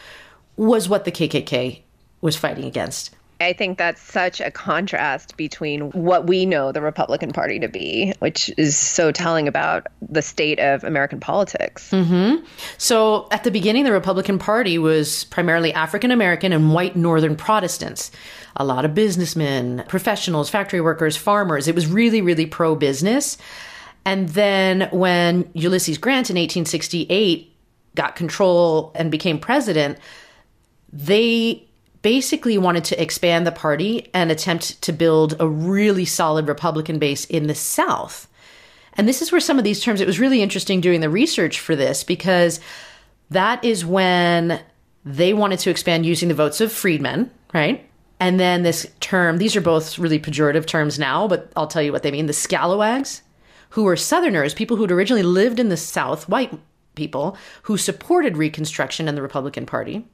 was 0.56 0.88
what 0.88 1.04
the 1.04 1.12
KKK 1.12 1.82
was 2.20 2.36
fighting 2.36 2.64
against. 2.64 3.14
I 3.40 3.52
think 3.52 3.78
that's 3.78 4.02
such 4.02 4.40
a 4.40 4.50
contrast 4.50 5.36
between 5.36 5.92
what 5.92 6.26
we 6.26 6.44
know 6.44 6.72
the 6.72 6.82
Republican 6.82 7.32
Party 7.32 7.60
to 7.60 7.68
be, 7.68 8.12
which 8.18 8.50
is 8.56 8.76
so 8.76 9.12
telling 9.12 9.46
about 9.46 9.86
the 10.02 10.22
state 10.22 10.58
of 10.58 10.82
American 10.82 11.20
politics. 11.20 11.90
Mm-hmm. 11.90 12.44
So, 12.78 13.28
at 13.30 13.44
the 13.44 13.52
beginning, 13.52 13.84
the 13.84 13.92
Republican 13.92 14.40
Party 14.40 14.76
was 14.76 15.24
primarily 15.24 15.72
African 15.72 16.10
American 16.10 16.52
and 16.52 16.72
white 16.72 16.96
Northern 16.96 17.36
Protestants. 17.36 18.10
A 18.56 18.64
lot 18.64 18.84
of 18.84 18.92
businessmen, 18.92 19.84
professionals, 19.86 20.50
factory 20.50 20.80
workers, 20.80 21.16
farmers. 21.16 21.68
It 21.68 21.76
was 21.76 21.86
really, 21.86 22.20
really 22.20 22.46
pro 22.46 22.74
business. 22.74 23.38
And 24.08 24.30
then 24.30 24.88
when 24.90 25.50
Ulysses 25.52 25.98
Grant 25.98 26.30
in 26.30 26.36
1868 26.36 27.54
got 27.94 28.16
control 28.16 28.90
and 28.94 29.10
became 29.10 29.38
president, 29.38 29.98
they 30.90 31.62
basically 32.00 32.56
wanted 32.56 32.84
to 32.84 33.02
expand 33.02 33.46
the 33.46 33.52
party 33.52 34.08
and 34.14 34.30
attempt 34.30 34.80
to 34.80 34.94
build 34.94 35.34
a 35.38 35.46
really 35.46 36.06
solid 36.06 36.48
Republican 36.48 36.98
base 36.98 37.26
in 37.26 37.48
the 37.48 37.54
South. 37.54 38.26
And 38.94 39.06
this 39.06 39.20
is 39.20 39.30
where 39.30 39.42
some 39.42 39.58
of 39.58 39.64
these 39.64 39.82
terms, 39.82 40.00
it 40.00 40.06
was 40.06 40.18
really 40.18 40.40
interesting 40.40 40.80
doing 40.80 41.02
the 41.02 41.10
research 41.10 41.60
for 41.60 41.76
this 41.76 42.02
because 42.02 42.60
that 43.28 43.62
is 43.62 43.84
when 43.84 44.58
they 45.04 45.34
wanted 45.34 45.58
to 45.58 45.70
expand 45.70 46.06
using 46.06 46.28
the 46.28 46.34
votes 46.34 46.62
of 46.62 46.72
freedmen, 46.72 47.30
right? 47.52 47.86
And 48.20 48.40
then 48.40 48.62
this 48.62 48.90
term, 49.00 49.36
these 49.36 49.54
are 49.54 49.60
both 49.60 49.98
really 49.98 50.18
pejorative 50.18 50.64
terms 50.64 50.98
now, 50.98 51.28
but 51.28 51.52
I'll 51.56 51.66
tell 51.66 51.82
you 51.82 51.92
what 51.92 52.02
they 52.02 52.10
mean. 52.10 52.24
The 52.24 52.32
scalawags 52.32 53.20
who 53.70 53.84
were 53.84 53.96
Southerners, 53.96 54.54
people 54.54 54.76
who'd 54.76 54.92
originally 54.92 55.22
lived 55.22 55.60
in 55.60 55.68
the 55.68 55.76
South, 55.76 56.28
white 56.28 56.52
people 56.94 57.36
who 57.62 57.76
supported 57.76 58.36
Reconstruction 58.36 59.08
and 59.08 59.16
the 59.16 59.22
Republican 59.22 59.66
Party. 59.66 60.06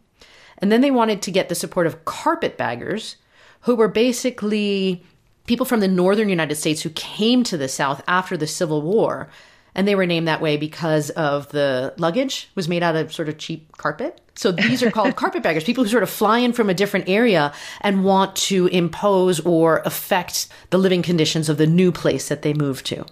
And 0.59 0.71
then 0.71 0.81
they 0.81 0.91
wanted 0.91 1.23
to 1.23 1.31
get 1.31 1.49
the 1.49 1.55
support 1.55 1.87
of 1.87 2.05
carpetbaggers, 2.05 3.17
who 3.63 3.75
were 3.75 3.89
basically 3.89 5.03
people 5.47 5.67
from 5.67 5.81
the 5.81 5.89
northern 5.89 6.29
United 6.29 6.55
States 6.57 6.83
who 6.83 6.91
came 6.91 7.43
to 7.45 7.57
the 7.57 7.69
South 7.69 8.03
after 8.07 8.37
the 8.37 8.47
Civil 8.47 8.83
War. 8.83 9.29
And 9.75 9.89
they 9.89 9.95
were 9.95 10.07
named 10.07 10.29
that 10.29 10.41
way 10.41 10.57
because 10.57 11.11
of 11.11 11.49
the 11.49 11.95
luggage 11.99 12.49
was 12.55 12.69
made 12.69 12.83
out 12.83 12.95
of 12.95 13.13
sort 13.13 13.29
of 13.29 13.39
cheap 13.39 13.77
carpet. 13.77 14.21
So 14.37 14.53
these 14.53 14.83
are 14.83 14.91
called 14.91 15.17
carpetbaggers, 15.17 15.65
people 15.65 15.83
who 15.83 15.91
sort 15.91 16.03
of 16.03 16.11
fly 16.11 16.39
in 16.39 16.53
from 16.53 16.71
a 16.71 16.75
different 16.75 17.09
area 17.09 17.53
and 17.81 18.05
want 18.05 18.37
to 18.37 18.69
impose 18.69 19.41
or 19.41 19.83
affect 19.85 20.49
the 20.71 20.79
living 20.79 21.03
conditions 21.03 21.49
of 21.49 21.57
the 21.57 21.67
new 21.67 21.91
place 21.91 22.29
that 22.29 22.43
they 22.43 22.55
move 22.55 22.85
to. 22.85 23.05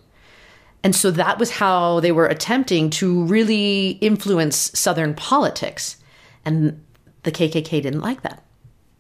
And 0.85 0.95
so 0.97 1.11
that 1.13 1.39
was 1.39 1.51
how 1.51 2.01
they 2.01 2.13
were 2.13 2.27
attempting 2.27 2.91
to 2.91 3.25
really 3.25 3.91
influence 4.01 4.71
Southern 4.79 5.15
politics. 5.15 5.97
And 6.45 6.83
the 7.23 7.33
KKK 7.33 7.83
didn't 7.83 8.01
like 8.01 8.23
that. 8.23 8.43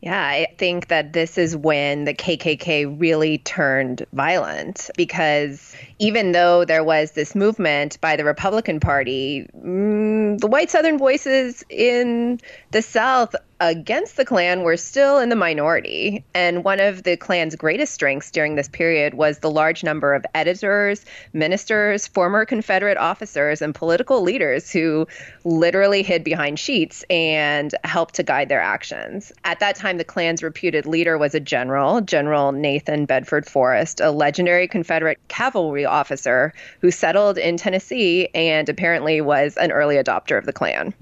Yeah, 0.02 0.20
I 0.20 0.48
think 0.58 0.88
that 0.88 1.12
this 1.12 1.38
is 1.38 1.56
when 1.56 2.06
the 2.06 2.14
KKK 2.14 3.00
really 3.00 3.38
turned 3.38 4.04
violent 4.12 4.90
because 4.96 5.76
even 6.00 6.32
though 6.32 6.64
there 6.64 6.82
was 6.82 7.12
this 7.12 7.36
movement 7.36 8.00
by 8.00 8.16
the 8.16 8.24
Republican 8.24 8.80
Party, 8.80 9.46
mm, 9.56 10.40
the 10.40 10.48
white 10.48 10.70
Southern 10.70 10.98
voices 10.98 11.64
in 11.68 12.40
the 12.72 12.82
South 12.82 13.36
against 13.62 14.16
the 14.16 14.24
Klan 14.24 14.64
were 14.64 14.76
still 14.76 15.20
in 15.20 15.28
the 15.28 15.36
minority. 15.36 16.24
And 16.34 16.64
one 16.64 16.80
of 16.80 17.04
the 17.04 17.16
Klan's 17.16 17.54
greatest 17.54 17.94
strengths 17.94 18.32
during 18.32 18.56
this 18.56 18.68
period 18.68 19.14
was 19.14 19.38
the 19.38 19.50
large 19.50 19.84
number 19.84 20.14
of 20.14 20.26
editors, 20.34 21.04
ministers, 21.32 22.08
former 22.08 22.44
Confederate 22.44 22.98
officers, 22.98 23.62
and 23.62 23.72
political 23.72 24.20
leaders 24.20 24.72
who 24.72 25.06
literally 25.44 26.02
hid 26.02 26.24
behind 26.24 26.58
sheets 26.58 27.04
and 27.08 27.72
helped 27.84 28.14
to 28.14 28.24
guide 28.24 28.48
their 28.48 28.60
actions. 28.60 29.30
At 29.44 29.60
that 29.60 29.76
time, 29.76 29.96
the 29.96 30.04
Klan's 30.04 30.42
reputed 30.42 30.84
leader 30.84 31.16
was 31.16 31.32
a 31.32 31.40
general, 31.40 32.00
General 32.00 32.50
Nathan 32.50 33.04
Bedford 33.04 33.46
Forrest, 33.46 34.00
a 34.00 34.10
legendary 34.10 34.66
Confederate 34.66 35.20
cavalry 35.28 35.84
officer 35.84 36.52
who 36.80 36.90
settled 36.90 37.38
in 37.38 37.56
Tennessee 37.58 38.28
and 38.34 38.68
apparently 38.68 39.20
was 39.20 39.56
an 39.56 39.70
early 39.70 39.94
adopter 39.94 40.36
of 40.36 40.46
the 40.46 40.52
Klan. 40.52 40.92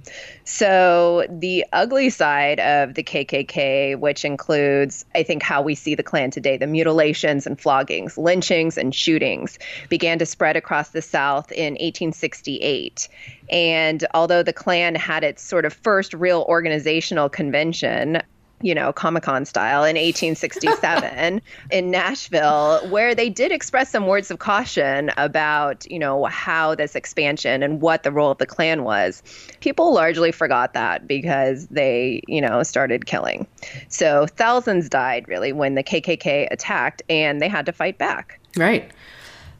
So 0.45 1.27
the 1.31 1.65
ugly 1.73 2.11
side 2.11 2.50
of 2.59 2.95
the 2.95 3.03
KKK, 3.03 3.99
which 3.99 4.25
includes, 4.25 5.05
I 5.15 5.23
think, 5.23 5.43
how 5.43 5.63
we 5.63 5.75
see 5.75 5.95
the 5.95 6.03
Klan 6.03 6.31
today, 6.31 6.57
the 6.57 6.67
mutilations 6.67 7.47
and 7.47 7.61
floggings, 7.61 8.19
lynchings 8.19 8.77
and 8.77 8.95
shootings, 8.95 9.59
began 9.89 10.19
to 10.19 10.27
spread 10.27 10.57
across 10.57 10.89
the 10.89 11.03
South 11.03 11.53
in 11.53 11.75
1868. 11.75 13.09
And 13.51 14.05
although 14.15 14.43
the 14.43 14.53
Klan 14.53 14.95
had 14.95 15.23
its 15.23 15.43
sort 15.43 15.65
of 15.65 15.73
first 15.73 16.15
real 16.15 16.45
organizational 16.49 17.29
convention, 17.29 18.23
you 18.63 18.75
know, 18.75 18.93
Comic 18.93 19.23
Con 19.23 19.45
style 19.45 19.85
in 19.85 19.97
1867 19.97 21.41
in 21.71 21.91
Nashville, 21.91 22.87
where 22.89 23.15
they 23.15 23.29
did 23.31 23.53
express 23.53 23.91
some 23.91 24.07
words 24.07 24.31
of 24.31 24.39
caution 24.39 25.11
about, 25.17 25.91
you 25.91 25.99
know, 25.99 26.25
how 26.27 26.75
this 26.75 26.95
expansion 26.95 27.63
and 27.63 27.81
what 27.81 28.03
the 28.03 28.13
role 28.13 28.31
of 28.31 28.39
the 28.39 28.47
Klan 28.47 28.85
was. 28.85 29.23
People 29.61 29.95
largely 29.95 30.33
forgot 30.33 30.75
that 30.75 31.07
because 31.07 31.67
they, 31.69 32.23
you 32.29 32.41
know, 32.41 32.63
started 32.63 33.07
killing. 33.07 33.47
So 33.89 34.27
thousands 34.27 34.89
died 34.89 35.27
really 35.29 35.53
when 35.53 35.75
the 35.75 35.83
KKK 35.83 36.49
attacked 36.51 37.03
and 37.09 37.41
they 37.41 37.49
had 37.49 37.67
to 37.67 37.73
fight 37.73 37.99
back. 37.99 38.39
Right. 38.57 38.91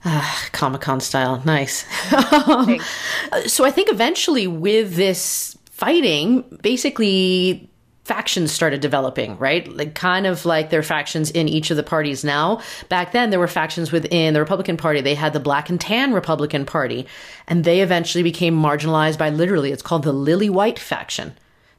Uh, 0.05 0.35
Comic 0.53 0.81
Con 0.81 1.01
style. 1.01 1.43
Nice. 1.45 1.85
so 3.47 3.65
I 3.65 3.71
think 3.71 3.91
eventually 3.91 4.47
with 4.47 4.97
this 4.97 5.57
fighting, 5.67 6.43
basically 6.63 7.70
factions 8.11 8.51
started 8.51 8.81
developing, 8.81 9.39
right? 9.39 9.69
Like 9.69 9.95
kind 9.95 10.27
of 10.27 10.45
like 10.45 10.71
there 10.71 10.81
are 10.81 10.83
factions 10.83 11.31
in 11.31 11.49
each 11.49 11.71
of 11.71 11.77
the 11.77 11.85
parties 11.85 12.25
now. 12.25 12.61
Back 12.89 13.13
then, 13.13 13.31
there 13.31 13.39
were 13.39 13.47
factions 13.47 13.93
within 13.93 14.35
the 14.35 14.41
Republican 14.41 14.77
Party. 14.77 15.01
They 15.01 15.15
had 15.15 15.33
the 15.33 15.39
Black 15.39 15.71
and 15.71 15.81
Tan 15.81 16.13
Republican 16.13 16.67
Party, 16.67 17.07
and 17.47 17.63
they 17.63 17.83
eventually 17.83 18.25
became 18.25 18.61
marginalized 18.61 19.17
by 19.17 19.31
literally, 19.31 19.71
it's 19.71 19.81
called 19.81 20.03
the 20.03 20.13
Lily 20.13 20.51
White 20.51 20.81
faction. 20.81 21.35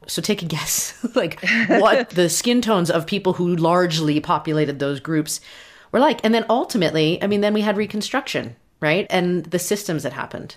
So 0.08 0.22
take 0.22 0.42
a 0.42 0.46
guess, 0.46 1.06
like 1.16 1.44
what 1.68 2.10
the 2.12 2.30
skin 2.30 2.62
tones 2.62 2.90
of 2.90 3.06
people 3.06 3.34
who 3.34 3.54
largely 3.58 4.22
populated 4.22 4.80
those 4.80 5.02
groups 5.02 5.42
were 5.92 6.00
like. 6.00 6.22
And 6.24 6.34
then 6.34 6.46
ultimately, 6.50 7.22
I 7.22 7.28
mean, 7.28 7.42
then 7.42 7.54
we 7.54 7.60
had 7.60 7.76
Reconstruction, 7.76 8.56
right? 8.80 9.06
And 9.10 9.44
the 9.44 9.60
systems 9.60 10.04
that 10.04 10.14
happened. 10.14 10.56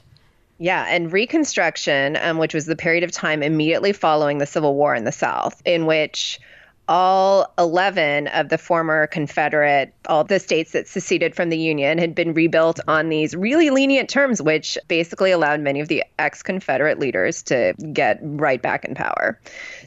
Yeah, 0.64 0.86
and 0.88 1.12
Reconstruction, 1.12 2.16
um, 2.22 2.38
which 2.38 2.54
was 2.54 2.64
the 2.64 2.74
period 2.74 3.04
of 3.04 3.12
time 3.12 3.42
immediately 3.42 3.92
following 3.92 4.38
the 4.38 4.46
Civil 4.46 4.74
War 4.76 4.94
in 4.94 5.04
the 5.04 5.12
South, 5.12 5.60
in 5.66 5.84
which 5.84 6.40
all 6.88 7.52
11 7.58 8.28
of 8.28 8.48
the 8.48 8.56
former 8.56 9.06
Confederate, 9.06 9.92
all 10.08 10.24
the 10.24 10.38
states 10.38 10.72
that 10.72 10.88
seceded 10.88 11.34
from 11.34 11.50
the 11.50 11.58
Union 11.58 11.98
had 11.98 12.14
been 12.14 12.32
rebuilt 12.32 12.80
on 12.88 13.10
these 13.10 13.36
really 13.36 13.68
lenient 13.68 14.08
terms, 14.08 14.40
which 14.40 14.78
basically 14.88 15.30
allowed 15.30 15.60
many 15.60 15.80
of 15.80 15.88
the 15.88 16.02
ex 16.18 16.42
Confederate 16.42 16.98
leaders 16.98 17.42
to 17.42 17.74
get 17.92 18.18
right 18.22 18.62
back 18.62 18.86
in 18.86 18.94
power. 18.94 19.38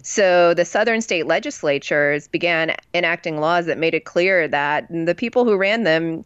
So 0.03 0.53
the 0.53 0.65
Southern 0.65 1.01
state 1.01 1.25
legislatures 1.25 2.27
began 2.27 2.75
enacting 2.93 3.39
laws 3.39 3.65
that 3.65 3.79
made 3.79 3.96
it 3.96 4.05
clear 4.05 4.48
that 4.48 4.88
the 4.89 5.15
people 5.15 5.43
who 5.43 5.57
ran 5.57 5.86
them 5.86 6.24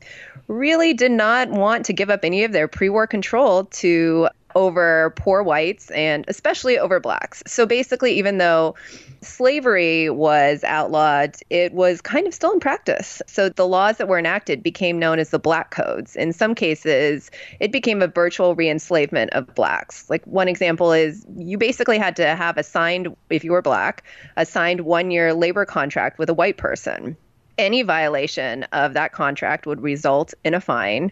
really 0.48 0.94
did 0.94 1.12
not 1.12 1.50
want 1.50 1.86
to 1.86 1.94
give 1.94 2.10
up 2.10 2.26
any 2.26 2.44
of 2.44 2.52
their 2.52 2.68
pre 2.68 2.90
war 2.90 3.08
control 3.08 3.66
to 3.66 4.28
over 4.56 5.14
poor 5.18 5.44
whites 5.44 5.90
and 5.92 6.26
especially 6.28 6.78
over 6.78 7.00
blacks. 7.00 7.44
So 7.48 7.66
basically, 7.66 8.14
even 8.14 8.38
though 8.38 8.76
slavery 9.22 10.10
was 10.10 10.64
outlawed, 10.64 11.36
it 11.50 11.74
was 11.74 12.02
kind 12.02 12.28
of 12.28 12.34
still 12.34 12.52
in 12.52 12.60
practice. 12.60 13.22
So 13.28 13.50
the 13.50 13.68
laws 13.68 13.98
that 13.98 14.08
were 14.08 14.20
enacted 14.20 14.64
became 14.64 15.00
known 15.00 15.20
as 15.20 15.30
the 15.30 15.40
Black 15.40 15.72
Codes. 15.72 16.16
In 16.16 16.34
some 16.34 16.56
cases, 16.56 17.30
it 17.60 17.72
became 17.72 18.02
a 18.02 18.08
virtual 18.08 18.56
re 18.56 18.70
enslavement 18.70 19.32
of 19.34 19.54
blacks. 19.54 20.10
Like 20.10 20.26
one 20.26 20.48
example 20.48 20.92
is 20.92 21.26
you 21.36 21.58
basically 21.58 21.98
had 21.98 22.16
to 22.18 22.36
have 22.36 22.58
a 22.58 22.64
signed, 22.64 23.16
if 23.30 23.44
you 23.44 23.52
were 23.52 23.62
black, 23.62 24.04
a 24.38 24.46
signed 24.46 24.82
one 24.82 25.12
year 25.12 25.34
labor 25.34 25.66
contract 25.66 26.18
with 26.18 26.30
a 26.30 26.34
white 26.34 26.58
person. 26.58 27.16
Any 27.58 27.84
violation 27.84 28.64
of 28.72 28.94
that 28.94 29.12
contract 29.12 29.68
would 29.68 29.82
result 29.82 30.34
in 30.44 30.54
a 30.54 30.62
fine 30.62 31.12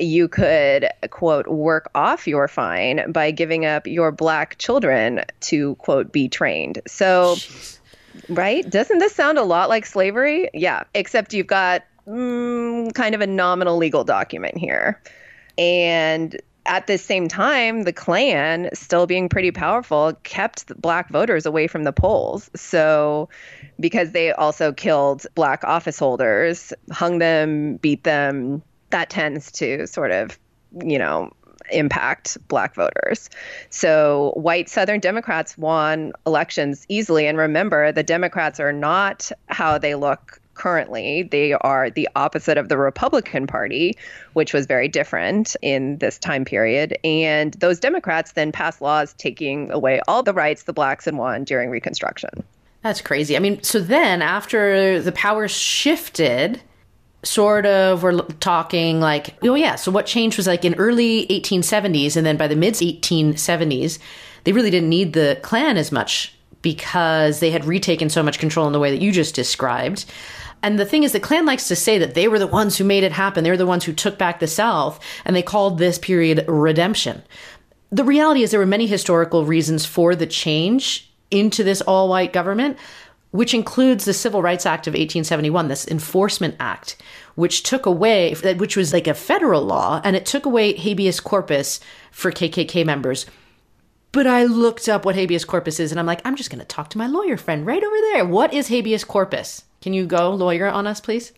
you 0.00 0.28
could 0.28 0.88
quote 1.10 1.46
work 1.48 1.90
off 1.94 2.26
your 2.26 2.48
fine 2.48 3.10
by 3.12 3.30
giving 3.30 3.64
up 3.64 3.86
your 3.86 4.10
black 4.10 4.58
children 4.58 5.22
to 5.40 5.74
quote 5.76 6.12
be 6.12 6.28
trained 6.28 6.80
so 6.86 7.34
Jeez. 7.36 7.78
right 8.28 8.68
doesn't 8.68 8.98
this 8.98 9.14
sound 9.14 9.38
a 9.38 9.42
lot 9.42 9.68
like 9.68 9.86
slavery 9.86 10.50
yeah 10.54 10.84
except 10.94 11.32
you've 11.32 11.46
got 11.46 11.82
mm, 12.06 12.92
kind 12.94 13.14
of 13.14 13.20
a 13.20 13.26
nominal 13.26 13.76
legal 13.76 14.04
document 14.04 14.56
here 14.56 15.00
and 15.58 16.40
at 16.66 16.86
the 16.86 16.98
same 16.98 17.26
time, 17.26 17.82
the 17.82 17.92
Klan, 17.92 18.68
still 18.74 19.06
being 19.06 19.28
pretty 19.28 19.50
powerful, 19.50 20.12
kept 20.22 20.66
black 20.80 21.10
voters 21.10 21.46
away 21.46 21.66
from 21.66 21.84
the 21.84 21.92
polls. 21.92 22.50
So, 22.54 23.28
because 23.78 24.12
they 24.12 24.32
also 24.32 24.72
killed 24.72 25.26
black 25.34 25.64
office 25.64 25.98
holders, 25.98 26.72
hung 26.92 27.18
them, 27.18 27.76
beat 27.76 28.04
them, 28.04 28.62
that 28.90 29.10
tends 29.10 29.50
to 29.52 29.86
sort 29.86 30.10
of, 30.10 30.38
you 30.84 30.98
know, 30.98 31.32
impact 31.72 32.36
black 32.48 32.74
voters. 32.74 33.30
So 33.70 34.32
white 34.36 34.68
Southern 34.68 35.00
Democrats 35.00 35.56
won 35.56 36.12
elections 36.26 36.84
easily. 36.88 37.26
And 37.26 37.38
remember, 37.38 37.92
the 37.92 38.02
Democrats 38.02 38.58
are 38.60 38.72
not 38.72 39.30
how 39.48 39.78
they 39.78 39.94
look 39.94 40.40
currently. 40.54 41.22
They 41.22 41.54
are 41.54 41.88
the 41.88 42.08
opposite 42.16 42.58
of 42.58 42.68
the 42.68 42.76
Republican 42.76 43.46
Party, 43.46 43.96
which 44.34 44.52
was 44.52 44.66
very 44.66 44.88
different 44.88 45.56
in 45.62 45.96
this 45.98 46.18
time 46.18 46.44
period. 46.44 46.98
And 47.02 47.54
those 47.54 47.80
Democrats 47.80 48.32
then 48.32 48.52
passed 48.52 48.82
laws 48.82 49.14
taking 49.14 49.70
away 49.70 50.00
all 50.06 50.22
the 50.22 50.34
rights 50.34 50.64
the 50.64 50.72
blacks 50.72 51.06
had 51.06 51.14
won 51.14 51.44
during 51.44 51.70
Reconstruction. 51.70 52.30
That's 52.82 53.00
crazy. 53.00 53.36
I 53.36 53.40
mean, 53.40 53.62
so 53.62 53.80
then 53.80 54.22
after 54.22 55.00
the 55.00 55.12
power 55.12 55.48
shifted, 55.48 56.60
sort 57.22 57.66
of 57.66 58.02
were 58.02 58.22
talking 58.40 59.00
like, 59.00 59.36
oh 59.42 59.54
yeah, 59.54 59.76
so 59.76 59.90
what 59.90 60.06
changed 60.06 60.36
was 60.36 60.46
like 60.46 60.64
in 60.64 60.74
early 60.74 61.26
1870s 61.26 62.16
and 62.16 62.24
then 62.24 62.36
by 62.36 62.48
the 62.48 62.56
mid 62.56 62.74
1870s, 62.74 63.98
they 64.44 64.52
really 64.52 64.70
didn't 64.70 64.88
need 64.88 65.12
the 65.12 65.38
Klan 65.42 65.76
as 65.76 65.92
much 65.92 66.34
because 66.62 67.40
they 67.40 67.50
had 67.50 67.64
retaken 67.64 68.10
so 68.10 68.22
much 68.22 68.38
control 68.38 68.66
in 68.66 68.72
the 68.72 68.80
way 68.80 68.90
that 68.90 69.02
you 69.02 69.12
just 69.12 69.34
described. 69.34 70.04
And 70.62 70.78
the 70.78 70.84
thing 70.84 71.04
is, 71.04 71.12
the 71.12 71.20
Klan 71.20 71.46
likes 71.46 71.68
to 71.68 71.76
say 71.76 71.98
that 71.98 72.14
they 72.14 72.28
were 72.28 72.38
the 72.38 72.46
ones 72.46 72.76
who 72.76 72.84
made 72.84 73.04
it 73.04 73.12
happen. 73.12 73.44
They 73.44 73.50
were 73.50 73.56
the 73.56 73.66
ones 73.66 73.84
who 73.84 73.92
took 73.92 74.18
back 74.18 74.40
the 74.40 74.46
South, 74.46 75.00
and 75.24 75.34
they 75.34 75.42
called 75.42 75.78
this 75.78 75.98
period 75.98 76.44
redemption. 76.46 77.22
The 77.90 78.04
reality 78.04 78.42
is, 78.42 78.50
there 78.50 78.60
were 78.60 78.66
many 78.66 78.86
historical 78.86 79.46
reasons 79.46 79.86
for 79.86 80.14
the 80.14 80.26
change 80.26 81.10
into 81.30 81.64
this 81.64 81.80
all 81.80 82.08
white 82.08 82.32
government, 82.32 82.76
which 83.30 83.54
includes 83.54 84.04
the 84.04 84.12
Civil 84.12 84.42
Rights 84.42 84.66
Act 84.66 84.86
of 84.86 84.92
1871, 84.92 85.68
this 85.68 85.86
Enforcement 85.86 86.56
Act, 86.58 86.96
which 87.34 87.62
took 87.62 87.86
away, 87.86 88.34
which 88.34 88.76
was 88.76 88.92
like 88.92 89.06
a 89.06 89.14
federal 89.14 89.62
law, 89.62 90.00
and 90.04 90.16
it 90.16 90.26
took 90.26 90.46
away 90.46 90.74
habeas 90.74 91.20
corpus 91.20 91.80
for 92.10 92.32
KKK 92.32 92.84
members. 92.84 93.26
But 94.12 94.26
I 94.26 94.44
looked 94.44 94.88
up 94.88 95.04
what 95.04 95.14
habeas 95.14 95.44
corpus 95.44 95.78
is, 95.78 95.92
and 95.92 96.00
I'm 96.00 96.06
like, 96.06 96.20
I'm 96.24 96.34
just 96.34 96.50
going 96.50 96.58
to 96.58 96.64
talk 96.64 96.90
to 96.90 96.98
my 96.98 97.06
lawyer 97.06 97.36
friend 97.36 97.64
right 97.64 97.82
over 97.82 97.96
there. 98.12 98.24
What 98.24 98.52
is 98.52 98.68
habeas 98.68 99.04
corpus? 99.04 99.64
Can 99.80 99.92
you 99.92 100.06
go 100.06 100.34
lawyer 100.34 100.66
on 100.66 100.88
us, 100.88 101.00
please? 101.00 101.32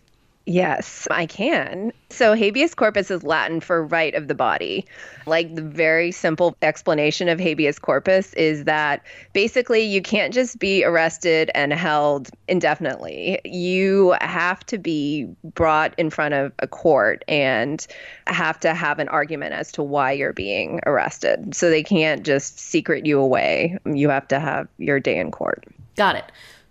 Yes, 0.44 1.06
I 1.10 1.26
can. 1.26 1.92
So, 2.10 2.34
habeas 2.34 2.74
corpus 2.74 3.10
is 3.10 3.22
Latin 3.22 3.60
for 3.60 3.86
right 3.86 4.14
of 4.14 4.26
the 4.26 4.34
body. 4.34 4.84
Like 5.24 5.54
the 5.54 5.62
very 5.62 6.10
simple 6.10 6.56
explanation 6.62 7.28
of 7.28 7.38
habeas 7.38 7.78
corpus 7.78 8.34
is 8.34 8.64
that 8.64 9.02
basically 9.32 9.82
you 9.82 10.02
can't 10.02 10.34
just 10.34 10.58
be 10.58 10.84
arrested 10.84 11.50
and 11.54 11.72
held 11.72 12.28
indefinitely. 12.48 13.40
You 13.44 14.16
have 14.20 14.66
to 14.66 14.78
be 14.78 15.28
brought 15.44 15.94
in 15.96 16.10
front 16.10 16.34
of 16.34 16.52
a 16.58 16.66
court 16.66 17.24
and 17.28 17.86
have 18.26 18.58
to 18.60 18.74
have 18.74 18.98
an 18.98 19.08
argument 19.08 19.54
as 19.54 19.70
to 19.72 19.82
why 19.82 20.10
you're 20.10 20.32
being 20.32 20.80
arrested. 20.86 21.54
So, 21.54 21.70
they 21.70 21.84
can't 21.84 22.24
just 22.24 22.58
secret 22.58 23.06
you 23.06 23.20
away. 23.20 23.78
You 23.84 24.08
have 24.08 24.26
to 24.28 24.40
have 24.40 24.66
your 24.78 24.98
day 24.98 25.18
in 25.18 25.30
court. 25.30 25.64
Got 25.96 26.16
it. 26.16 26.24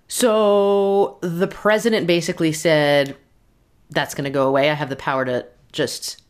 So, 0.10 1.20
the 1.22 1.48
president 1.48 2.06
basically 2.06 2.52
said, 2.52 3.16
that's 3.92 4.16
going 4.16 4.26
to 4.26 4.32
go 4.32 4.48
away. 4.48 4.70
I 4.70 4.74
have 4.74 4.90
the 4.90 4.96
power 4.96 5.24
to 5.26 5.46
just 5.72 6.22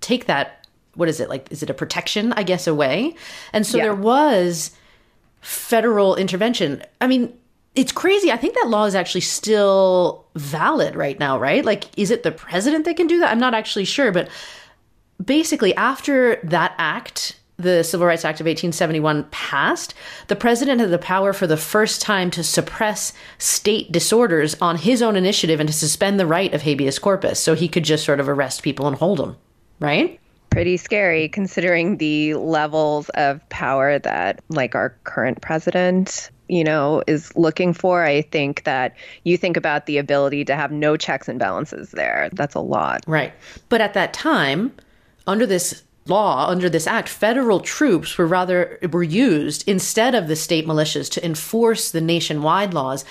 take 0.00 0.26
that. 0.26 0.66
What 0.94 1.08
is 1.08 1.20
it 1.20 1.28
like? 1.28 1.50
Is 1.50 1.62
it 1.62 1.70
a 1.70 1.74
protection? 1.74 2.32
I 2.32 2.42
guess 2.42 2.66
away. 2.66 3.14
And 3.52 3.66
so 3.66 3.78
yeah. 3.78 3.84
there 3.84 3.94
was 3.94 4.70
federal 5.40 6.16
intervention. 6.16 6.82
I 7.00 7.06
mean, 7.06 7.36
it's 7.74 7.92
crazy. 7.92 8.30
I 8.30 8.36
think 8.36 8.54
that 8.54 8.68
law 8.68 8.84
is 8.84 8.94
actually 8.94 9.22
still 9.22 10.26
valid 10.34 10.94
right 10.94 11.18
now, 11.18 11.38
right? 11.38 11.64
Like, 11.64 11.86
is 11.98 12.10
it 12.10 12.22
the 12.22 12.32
president 12.32 12.84
that 12.84 12.96
can 12.96 13.06
do 13.06 13.18
that? 13.20 13.30
I'm 13.30 13.40
not 13.40 13.54
actually 13.54 13.84
sure, 13.84 14.12
but 14.12 14.28
basically, 15.22 15.74
after 15.74 16.36
that 16.44 16.74
act 16.78 17.38
the 17.56 17.82
Civil 17.82 18.06
Rights 18.06 18.24
Act 18.24 18.40
of 18.40 18.46
1871 18.46 19.24
passed, 19.30 19.94
the 20.28 20.36
president 20.36 20.80
had 20.80 20.90
the 20.90 20.98
power 20.98 21.32
for 21.32 21.46
the 21.46 21.56
first 21.56 22.00
time 22.00 22.30
to 22.32 22.42
suppress 22.42 23.12
state 23.38 23.92
disorders 23.92 24.56
on 24.60 24.78
his 24.78 25.02
own 25.02 25.16
initiative 25.16 25.60
and 25.60 25.68
to 25.68 25.74
suspend 25.74 26.18
the 26.18 26.26
right 26.26 26.52
of 26.54 26.62
habeas 26.62 26.98
corpus. 26.98 27.38
So 27.40 27.54
he 27.54 27.68
could 27.68 27.84
just 27.84 28.04
sort 28.04 28.20
of 28.20 28.28
arrest 28.28 28.62
people 28.62 28.86
and 28.86 28.96
hold 28.96 29.18
them, 29.18 29.36
right? 29.80 30.18
Pretty 30.50 30.76
scary 30.76 31.28
considering 31.28 31.98
the 31.98 32.34
levels 32.34 33.08
of 33.10 33.46
power 33.48 33.98
that, 33.98 34.40
like, 34.48 34.74
our 34.74 34.96
current 35.04 35.40
president 35.40 36.30
you 36.52 36.62
know, 36.62 37.02
is 37.06 37.34
looking 37.34 37.72
for. 37.72 38.04
I 38.04 38.20
think 38.20 38.64
that 38.64 38.94
you 39.24 39.38
think 39.38 39.56
about 39.56 39.86
the 39.86 39.96
ability 39.96 40.44
to 40.44 40.54
have 40.54 40.70
no 40.70 40.98
checks 40.98 41.26
and 41.26 41.38
balances 41.38 41.92
there. 41.92 42.28
That's 42.34 42.54
a 42.54 42.60
lot. 42.60 43.04
Right. 43.06 43.32
But 43.70 43.80
at 43.80 43.94
that 43.94 44.12
time, 44.12 44.70
under 45.26 45.46
this 45.46 45.82
law 46.06 46.48
under 46.48 46.68
this 46.68 46.86
act 46.86 47.08
federal 47.08 47.60
troops 47.60 48.18
were 48.18 48.26
rather 48.26 48.78
were 48.90 49.02
used 49.02 49.66
instead 49.68 50.14
of 50.14 50.28
the 50.28 50.36
state 50.36 50.66
militias 50.66 51.10
to 51.10 51.24
enforce 51.24 51.90
the 51.90 52.00
nationwide 52.00 52.74
laws. 52.74 53.04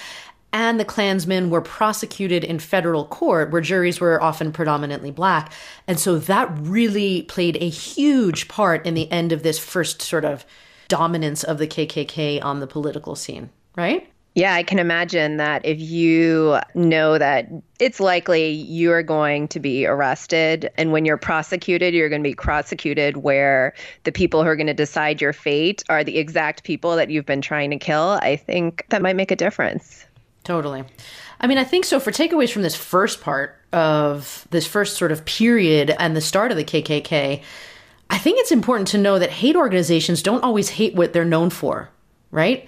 And 0.54 0.77
the 0.77 0.86
klansmen 0.86 1.49
were 1.49 1.62
prosecuted 1.62 2.43
in 2.43 2.60
federal 2.60 3.06
court 3.06 3.51
where 3.51 3.62
juries 3.62 4.01
were 4.01 4.21
often 4.21 4.51
predominantly 4.51 5.10
black. 5.10 5.54
And 5.88 5.97
so 5.97 6.19
that 6.19 6.51
really 6.60 7.21
played 7.21 7.56
a 7.62 7.69
huge 7.69 8.49
part 8.49 8.86
in 8.86 8.93
the 8.93 9.10
end 9.10 9.32
of 9.32 9.43
this 9.43 9.58
first 9.58 10.01
sort 10.01 10.25
of 10.25 10.45
dominance 10.89 11.45
of 11.45 11.58
the 11.58 11.67
KKK 11.67 12.43
on 12.43 12.60
the 12.60 12.67
political 12.67 13.15
scene 13.15 13.49
right 13.77 14.11
yeah, 14.34 14.54
I 14.54 14.63
can 14.63 14.80
imagine 14.80 15.36
that 15.38 15.65
if 15.65 15.80
you 15.80 16.58
know 16.74 17.17
that 17.17 17.50
it's 17.80 18.00
likely 18.00 18.50
you're 18.50 19.04
going 19.04 19.50
to 19.50 19.60
be 19.60 19.86
arrested, 19.86 20.72
and 20.78 20.94
when 20.94 21.04
you're 21.04 21.17
prosecuted, 21.17 21.94
you're 21.94 22.08
going 22.08 22.24
to 22.24 22.30
be 22.30 22.36
prosecuted 22.36 23.17
where 23.17 23.74
the 24.04 24.12
people 24.12 24.41
who 24.41 24.50
are 24.50 24.56
going 24.56 24.67
to 24.67 24.74
decide 24.74 25.20
your 25.20 25.34
fate 25.34 25.84
are 25.89 26.04
the 26.04 26.17
exact 26.17 26.63
people 26.63 26.96
that 26.96 27.10
you've 27.10 27.26
been 27.26 27.41
trying 27.41 27.72
to 27.72 27.78
kill. 27.78 28.20
I 28.22 28.38
think 28.38 28.86
that 28.89 29.02
might 29.02 29.17
make 29.17 29.32
a 29.32 29.36
difference. 29.36 30.06
Totally. 30.46 30.86
I 31.41 31.48
mean, 31.48 31.58
I 31.58 31.65
think 31.65 31.84
so. 31.84 32.00
For 32.00 32.12
takeaways 32.12 32.52
from 32.52 32.62
this 32.62 32.76
first 32.76 33.20
part 33.20 33.58
of 33.74 34.48
this 34.52 34.65
first 34.65 34.96
sort 34.96 35.12
of 35.12 35.26
period 35.26 35.94
and 36.00 36.15
the 36.15 36.22
start 36.22 36.52
of 36.52 36.58
the 36.58 36.63
KKK, 36.63 37.41
I 38.10 38.17
think 38.17 38.39
it's 38.39 38.52
important 38.52 38.88
to 38.89 38.98
know 38.98 39.20
that 39.20 39.30
hate 39.30 39.56
organizations 39.58 40.22
don't 40.24 40.44
always 40.44 40.70
hate 40.70 40.96
what 40.96 41.12
they're 41.12 41.26
known 41.26 41.50
for, 41.50 41.89
right? 42.32 42.67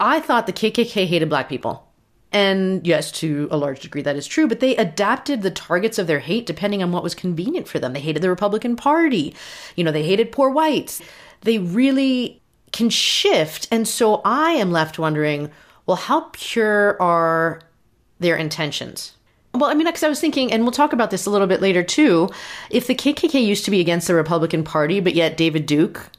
I 0.00 0.20
thought 0.20 0.46
the 0.46 0.52
KKK 0.52 1.06
hated 1.06 1.28
black 1.28 1.48
people. 1.48 1.84
And 2.30 2.86
yes, 2.86 3.10
to 3.12 3.48
a 3.50 3.56
large 3.56 3.80
degree, 3.80 4.02
that 4.02 4.16
is 4.16 4.26
true, 4.26 4.46
but 4.46 4.60
they 4.60 4.76
adapted 4.76 5.42
the 5.42 5.50
targets 5.50 5.98
of 5.98 6.06
their 6.06 6.18
hate 6.18 6.44
depending 6.44 6.82
on 6.82 6.92
what 6.92 7.02
was 7.02 7.14
convenient 7.14 7.66
for 7.68 7.78
them. 7.78 7.94
They 7.94 8.00
hated 8.00 8.22
the 8.22 8.28
Republican 8.28 8.76
Party. 8.76 9.34
You 9.76 9.84
know, 9.84 9.92
they 9.92 10.02
hated 10.02 10.30
poor 10.30 10.50
whites. 10.50 11.00
They 11.40 11.58
really 11.58 12.42
can 12.70 12.90
shift. 12.90 13.66
And 13.70 13.88
so 13.88 14.20
I 14.24 14.52
am 14.52 14.70
left 14.70 14.98
wondering 14.98 15.50
well, 15.86 15.96
how 15.96 16.28
pure 16.32 17.00
are 17.00 17.62
their 18.18 18.36
intentions? 18.36 19.14
Well, 19.54 19.70
I 19.70 19.74
mean, 19.74 19.86
because 19.86 20.02
I 20.02 20.08
was 20.10 20.20
thinking, 20.20 20.52
and 20.52 20.62
we'll 20.62 20.72
talk 20.72 20.92
about 20.92 21.10
this 21.10 21.24
a 21.24 21.30
little 21.30 21.46
bit 21.46 21.62
later 21.62 21.82
too. 21.82 22.28
If 22.68 22.86
the 22.86 22.94
KKK 22.94 23.42
used 23.42 23.64
to 23.64 23.70
be 23.70 23.80
against 23.80 24.06
the 24.06 24.14
Republican 24.14 24.64
Party, 24.64 25.00
but 25.00 25.14
yet 25.14 25.38
David 25.38 25.64
Duke, 25.64 26.10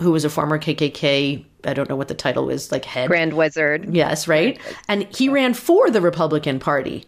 who 0.00 0.10
was 0.10 0.24
a 0.24 0.30
former 0.30 0.58
KKK, 0.58 1.44
I 1.64 1.74
don't 1.74 1.88
know 1.88 1.96
what 1.96 2.08
the 2.08 2.14
title 2.14 2.50
is, 2.50 2.72
like 2.72 2.84
head 2.84 3.08
Grand 3.08 3.34
Wizard. 3.34 3.94
Yes, 3.94 4.26
right. 4.28 4.58
And 4.88 5.04
he 5.14 5.28
ran 5.28 5.54
for 5.54 5.90
the 5.90 6.00
Republican 6.00 6.58
Party. 6.58 7.06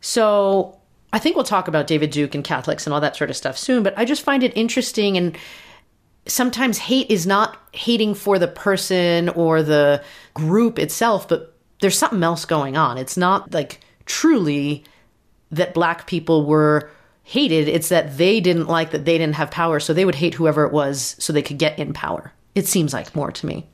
So 0.00 0.78
I 1.12 1.18
think 1.18 1.36
we'll 1.36 1.44
talk 1.44 1.68
about 1.68 1.86
David 1.86 2.10
Duke 2.10 2.34
and 2.34 2.44
Catholics 2.44 2.86
and 2.86 2.94
all 2.94 3.00
that 3.00 3.16
sort 3.16 3.30
of 3.30 3.36
stuff 3.36 3.56
soon. 3.56 3.82
But 3.82 3.96
I 3.96 4.04
just 4.04 4.22
find 4.22 4.42
it 4.42 4.56
interesting 4.56 5.16
and 5.16 5.36
sometimes 6.26 6.78
hate 6.78 7.10
is 7.10 7.26
not 7.26 7.58
hating 7.72 8.14
for 8.14 8.38
the 8.38 8.48
person 8.48 9.28
or 9.30 9.62
the 9.62 10.02
group 10.34 10.78
itself, 10.78 11.28
but 11.28 11.54
there's 11.80 11.98
something 11.98 12.22
else 12.22 12.44
going 12.44 12.76
on. 12.76 12.98
It's 12.98 13.16
not 13.16 13.52
like 13.52 13.80
truly 14.06 14.84
that 15.50 15.74
black 15.74 16.06
people 16.06 16.46
were 16.46 16.90
hated, 17.22 17.68
it's 17.68 17.88
that 17.88 18.18
they 18.18 18.40
didn't 18.40 18.66
like 18.66 18.90
that 18.90 19.04
they 19.04 19.16
didn't 19.16 19.36
have 19.36 19.50
power, 19.50 19.80
so 19.80 19.92
they 19.92 20.04
would 20.04 20.14
hate 20.14 20.34
whoever 20.34 20.64
it 20.64 20.72
was 20.72 21.16
so 21.18 21.32
they 21.32 21.42
could 21.42 21.58
get 21.58 21.78
in 21.78 21.92
power. 21.92 22.32
It 22.54 22.66
seems 22.66 22.92
like 22.92 23.14
more 23.16 23.32
to 23.32 23.46
me. 23.46 23.66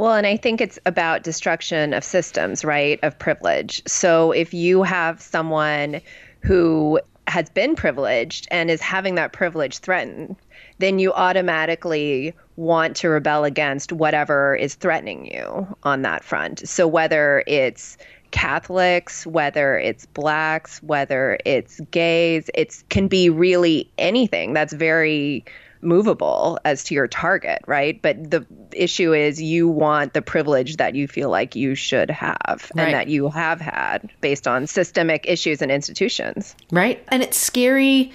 Well, 0.00 0.14
and 0.14 0.26
I 0.26 0.38
think 0.38 0.62
it's 0.62 0.78
about 0.86 1.24
destruction 1.24 1.92
of 1.92 2.02
systems, 2.02 2.64
right? 2.64 2.98
Of 3.02 3.18
privilege. 3.18 3.82
So 3.86 4.32
if 4.32 4.54
you 4.54 4.82
have 4.82 5.20
someone 5.20 6.00
who 6.40 6.98
has 7.26 7.50
been 7.50 7.76
privileged 7.76 8.48
and 8.50 8.70
is 8.70 8.80
having 8.80 9.16
that 9.16 9.34
privilege 9.34 9.76
threatened, 9.76 10.36
then 10.78 10.98
you 10.98 11.12
automatically 11.12 12.32
want 12.56 12.96
to 12.96 13.10
rebel 13.10 13.44
against 13.44 13.92
whatever 13.92 14.56
is 14.56 14.74
threatening 14.74 15.26
you 15.26 15.66
on 15.82 16.00
that 16.00 16.24
front. 16.24 16.66
So 16.66 16.88
whether 16.88 17.44
it's 17.46 17.98
Catholics, 18.30 19.26
whether 19.26 19.78
it's 19.78 20.06
blacks, 20.06 20.82
whether 20.82 21.36
it's 21.44 21.78
gays, 21.90 22.48
it 22.54 22.82
can 22.88 23.06
be 23.06 23.28
really 23.28 23.90
anything 23.98 24.54
that's 24.54 24.72
very 24.72 25.44
movable 25.82 26.58
as 26.64 26.84
to 26.84 26.94
your 26.94 27.08
target, 27.08 27.62
right? 27.66 28.00
But 28.02 28.30
the 28.30 28.46
issue 28.72 29.12
is 29.12 29.40
you 29.40 29.68
want 29.68 30.12
the 30.14 30.22
privilege 30.22 30.76
that 30.76 30.94
you 30.94 31.08
feel 31.08 31.30
like 31.30 31.56
you 31.56 31.74
should 31.74 32.10
have 32.10 32.70
right. 32.74 32.84
and 32.84 32.94
that 32.94 33.08
you 33.08 33.28
have 33.30 33.60
had 33.60 34.10
based 34.20 34.46
on 34.46 34.66
systemic 34.66 35.24
issues 35.26 35.62
and 35.62 35.70
institutions. 35.70 36.54
Right. 36.70 37.02
And 37.08 37.22
it's 37.22 37.38
scary 37.38 38.12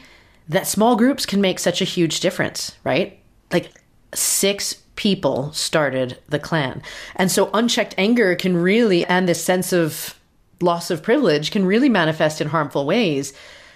that 0.48 0.68
small 0.68 0.96
groups 0.96 1.26
can 1.26 1.42
make 1.42 1.60
such 1.60 1.82
a 1.82 1.86
huge 1.86 2.20
difference, 2.20 2.76
right? 2.84 3.20
Like 3.52 3.72
six 4.14 4.76
people 4.96 5.52
started 5.52 6.18
the 6.30 6.40
Klan. 6.40 6.82
And 7.16 7.32
so 7.32 7.50
unchecked 7.54 7.96
anger 7.98 8.36
can 8.36 8.56
really, 8.58 9.06
and 9.06 9.28
this 9.28 9.44
sense 9.44 9.74
of 9.74 10.20
loss 10.62 10.90
of 10.90 11.04
privilege 11.04 11.52
can 11.52 11.66
really 11.66 11.90
manifest 11.90 12.42
in 12.42 12.48
harmful 12.48 12.86
ways. 12.86 13.34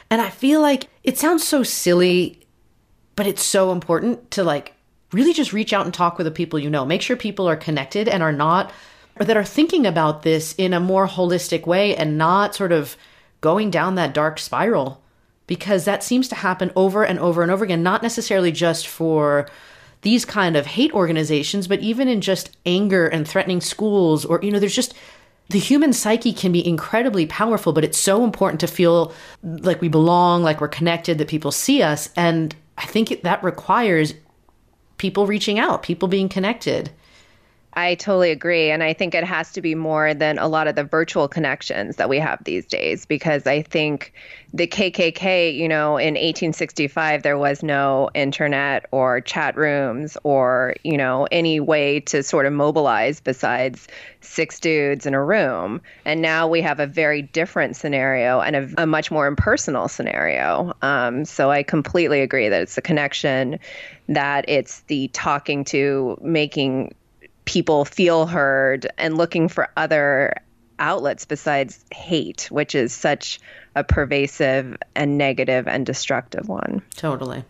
And 0.10 0.22
I 0.22 0.30
feel 0.30 0.62
like 0.62 0.88
it 1.04 1.18
sounds 1.18 1.48
so 1.48 1.64
silly, 1.64 2.39
but 3.20 3.28
it's 3.28 3.44
so 3.44 3.74
important 3.74 4.32
to 4.32 4.46
like 4.46 4.72
really 5.12 5.34
just 5.34 5.52
reach 5.52 5.74
out 5.74 5.84
and 5.84 5.94
talk 5.94 6.18
with 6.18 6.24
the 6.24 6.32
people 6.32 6.58
you 6.58 6.70
know. 6.70 6.86
Make 6.86 7.02
sure 7.02 7.18
people 7.18 7.50
are 7.50 7.58
connected 7.58 8.08
and 8.08 8.24
are 8.24 8.32
not, 8.32 8.72
or 9.20 9.26
that 9.26 9.36
are 9.36 9.44
thinking 9.44 9.86
about 9.86 10.24
this 10.24 10.56
in 10.58 10.74
a 10.74 10.80
more 10.80 11.06
holistic 11.06 11.68
way 11.68 11.98
and 11.98 12.18
not 12.18 12.56
sort 12.56 12.72
of 12.72 12.96
going 13.42 13.72
down 13.72 13.96
that 13.96 14.14
dark 14.14 14.40
spiral 14.40 15.02
because 15.48 15.84
that 15.84 16.02
seems 16.02 16.30
to 16.30 16.36
happen 16.36 16.72
over 16.78 17.04
and 17.04 17.20
over 17.20 17.42
and 17.42 17.52
over 17.52 17.66
again, 17.66 17.84
not 17.84 18.02
necessarily 18.02 18.54
just 18.54 18.88
for 18.88 19.50
these 20.00 20.24
kind 20.24 20.56
of 20.56 20.66
hate 20.66 20.94
organizations, 20.94 21.68
but 21.68 21.82
even 21.82 22.08
in 22.08 22.22
just 22.22 22.56
anger 22.66 23.06
and 23.06 23.28
threatening 23.28 23.60
schools, 23.60 24.24
or, 24.24 24.40
you 24.42 24.50
know, 24.50 24.60
there's 24.60 24.74
just 24.74 24.94
the 25.50 25.60
human 25.60 25.92
psyche 25.92 26.32
can 26.32 26.54
be 26.54 26.66
incredibly 26.66 27.26
powerful, 27.26 27.74
but 27.74 27.84
it's 27.84 28.00
so 28.00 28.24
important 28.24 28.62
to 28.62 28.68
feel 28.68 29.12
like 29.44 29.82
we 29.82 29.90
belong, 29.90 30.42
like 30.42 30.62
we're 30.62 30.70
connected, 30.70 31.18
that 31.18 31.28
people 31.28 31.52
see 31.52 31.82
us. 31.82 32.10
And 32.16 32.56
I 32.80 32.86
think 32.86 33.22
that 33.22 33.44
requires 33.44 34.14
people 34.98 35.28
reaching 35.28 35.60
out, 35.60 35.84
people 35.84 36.08
being 36.08 36.30
connected. 36.30 36.92
I 37.74 37.96
totally 37.96 38.32
agree. 38.32 38.72
And 38.72 38.82
I 38.82 38.94
think 38.94 39.14
it 39.14 39.24
has 39.24 39.52
to 39.52 39.62
be 39.62 39.76
more 39.76 40.14
than 40.14 40.40
a 40.40 40.48
lot 40.48 40.68
of 40.68 40.76
the 40.76 40.84
virtual 40.84 41.28
connections 41.28 41.98
that 41.98 42.10
we 42.10 42.18
have 42.18 42.44
these 42.44 42.66
days 42.66 43.06
because 43.06 43.46
I 43.46 43.62
think 43.62 44.12
the 44.54 44.66
KKK, 44.66 45.56
you 45.56 45.68
know, 45.68 45.98
in 45.98 46.16
1865, 46.16 47.22
there 47.22 47.38
was 47.38 47.62
no 47.62 48.10
internet 48.16 48.88
or 48.92 49.22
chat 49.22 49.56
rooms 49.56 50.18
or, 50.24 50.74
you 50.84 50.98
know, 50.98 51.28
any 51.32 51.60
way 51.60 52.00
to 52.02 52.24
sort 52.24 52.48
of 52.48 52.54
mobilize 52.54 53.20
besides 53.20 53.88
six 54.22 54.60
dudes 54.60 55.06
in 55.06 55.14
a 55.14 55.24
room. 55.24 55.80
And 56.06 56.24
now 56.24 56.48
we 56.48 56.62
have 56.62 56.80
a 56.80 56.88
very 56.88 57.22
different 57.22 57.76
scenario 57.76 58.40
and 58.40 58.56
a, 58.56 58.84
a 58.84 58.88
much 58.88 59.12
more 59.12 59.28
impersonal 59.28 59.88
scenario. 59.88 60.74
Um, 60.82 61.24
so 61.24 61.52
I 61.52 61.62
completely 61.62 62.22
agree 62.22 62.50
that 62.50 62.62
it's 62.64 62.76
the 62.76 62.82
connection, 62.82 63.60
that 64.08 64.46
it's 64.48 64.82
the 64.82 65.10
talking 65.10 65.64
to, 65.66 66.18
making 66.22 66.96
people 67.50 67.84
feel 67.84 68.28
heard 68.28 68.86
and 69.00 69.18
looking 69.18 69.48
for 69.48 69.70
other 69.76 70.36
outlets 70.78 71.26
besides 71.26 71.84
hate, 71.92 72.48
which 72.52 72.76
is 72.76 72.94
such 72.94 73.40
a 73.76 73.84
pervasive 73.84 74.78
and 74.94 75.18
negative 75.18 75.68
and 75.68 75.84
destructive 75.84 76.48
one. 76.48 76.84
Totally. 76.96 77.44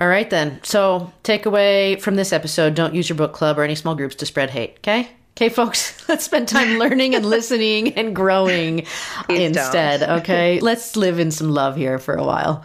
All 0.00 0.08
right, 0.08 0.28
then. 0.28 0.58
So, 0.64 1.12
takeaway 1.22 2.00
from 2.00 2.16
this 2.16 2.32
episode 2.32 2.74
don't 2.74 2.92
use 2.92 3.08
your 3.08 3.16
book 3.16 3.34
club 3.34 3.56
or 3.56 3.62
any 3.62 3.76
small 3.76 3.94
groups 3.94 4.16
to 4.16 4.26
spread 4.26 4.50
hate, 4.50 4.78
okay? 4.78 5.08
Okay, 5.36 5.48
folks, 5.48 6.08
let's 6.08 6.24
spend 6.24 6.48
time 6.48 6.78
learning 6.80 7.14
and 7.14 7.24
listening 7.24 7.94
and 7.94 8.16
growing 8.16 8.84
instead, 9.28 10.00
don't. 10.00 10.20
okay? 10.22 10.58
Let's 10.58 10.96
live 10.96 11.20
in 11.20 11.30
some 11.30 11.50
love 11.50 11.76
here 11.76 12.00
for 12.00 12.16
a 12.16 12.24
while. 12.24 12.64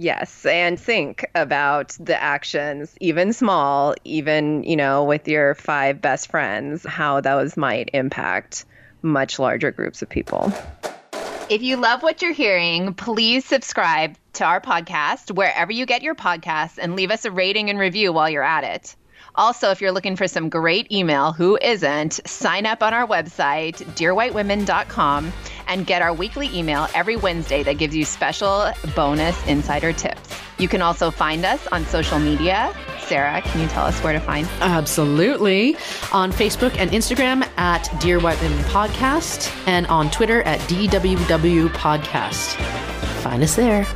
Yes, 0.00 0.46
and 0.46 0.78
think 0.78 1.28
about 1.34 1.96
the 1.98 2.20
actions, 2.22 2.94
even 3.00 3.32
small, 3.32 3.96
even, 4.04 4.62
you 4.62 4.76
know, 4.76 5.02
with 5.02 5.26
your 5.26 5.56
five 5.56 6.00
best 6.00 6.30
friends, 6.30 6.86
how 6.86 7.20
those 7.20 7.56
might 7.56 7.90
impact 7.92 8.64
much 9.02 9.40
larger 9.40 9.72
groups 9.72 10.00
of 10.00 10.08
people. 10.08 10.52
If 11.50 11.62
you 11.62 11.78
love 11.78 12.04
what 12.04 12.22
you're 12.22 12.32
hearing, 12.32 12.94
please 12.94 13.44
subscribe 13.44 14.14
to 14.34 14.44
our 14.44 14.60
podcast 14.60 15.34
wherever 15.34 15.72
you 15.72 15.84
get 15.84 16.02
your 16.02 16.14
podcasts 16.14 16.78
and 16.80 16.94
leave 16.94 17.10
us 17.10 17.24
a 17.24 17.32
rating 17.32 17.68
and 17.68 17.76
review 17.76 18.12
while 18.12 18.30
you're 18.30 18.44
at 18.44 18.62
it. 18.62 18.94
Also, 19.34 19.70
if 19.70 19.80
you're 19.80 19.92
looking 19.92 20.16
for 20.16 20.26
some 20.26 20.48
great 20.48 20.90
email, 20.90 21.32
who 21.32 21.56
isn't, 21.60 22.20
sign 22.26 22.66
up 22.66 22.82
on 22.82 22.92
our 22.92 23.06
website, 23.06 23.76
dearwhitewomen.com, 23.94 25.32
and 25.68 25.86
get 25.86 26.02
our 26.02 26.12
weekly 26.12 26.48
email 26.56 26.88
every 26.94 27.16
Wednesday 27.16 27.62
that 27.62 27.74
gives 27.78 27.94
you 27.94 28.04
special 28.04 28.70
bonus 28.96 29.46
insider 29.46 29.92
tips. 29.92 30.28
You 30.58 30.66
can 30.68 30.82
also 30.82 31.10
find 31.10 31.44
us 31.44 31.66
on 31.68 31.84
social 31.86 32.18
media. 32.18 32.74
Sarah, 33.00 33.40
can 33.40 33.60
you 33.60 33.68
tell 33.68 33.86
us 33.86 33.98
where 34.02 34.12
to 34.12 34.20
find? 34.20 34.46
Absolutely. 34.60 35.76
On 36.12 36.32
Facebook 36.32 36.76
and 36.76 36.90
Instagram 36.90 37.48
at 37.56 37.88
Dear 38.00 38.18
White 38.20 38.40
Women 38.42 38.58
Podcast 38.64 39.50
and 39.66 39.86
on 39.86 40.10
Twitter 40.10 40.42
at 40.42 40.58
DWW 40.60 41.68
Podcast. 41.68 42.56
Find 43.22 43.42
us 43.42 43.56
there. 43.56 43.86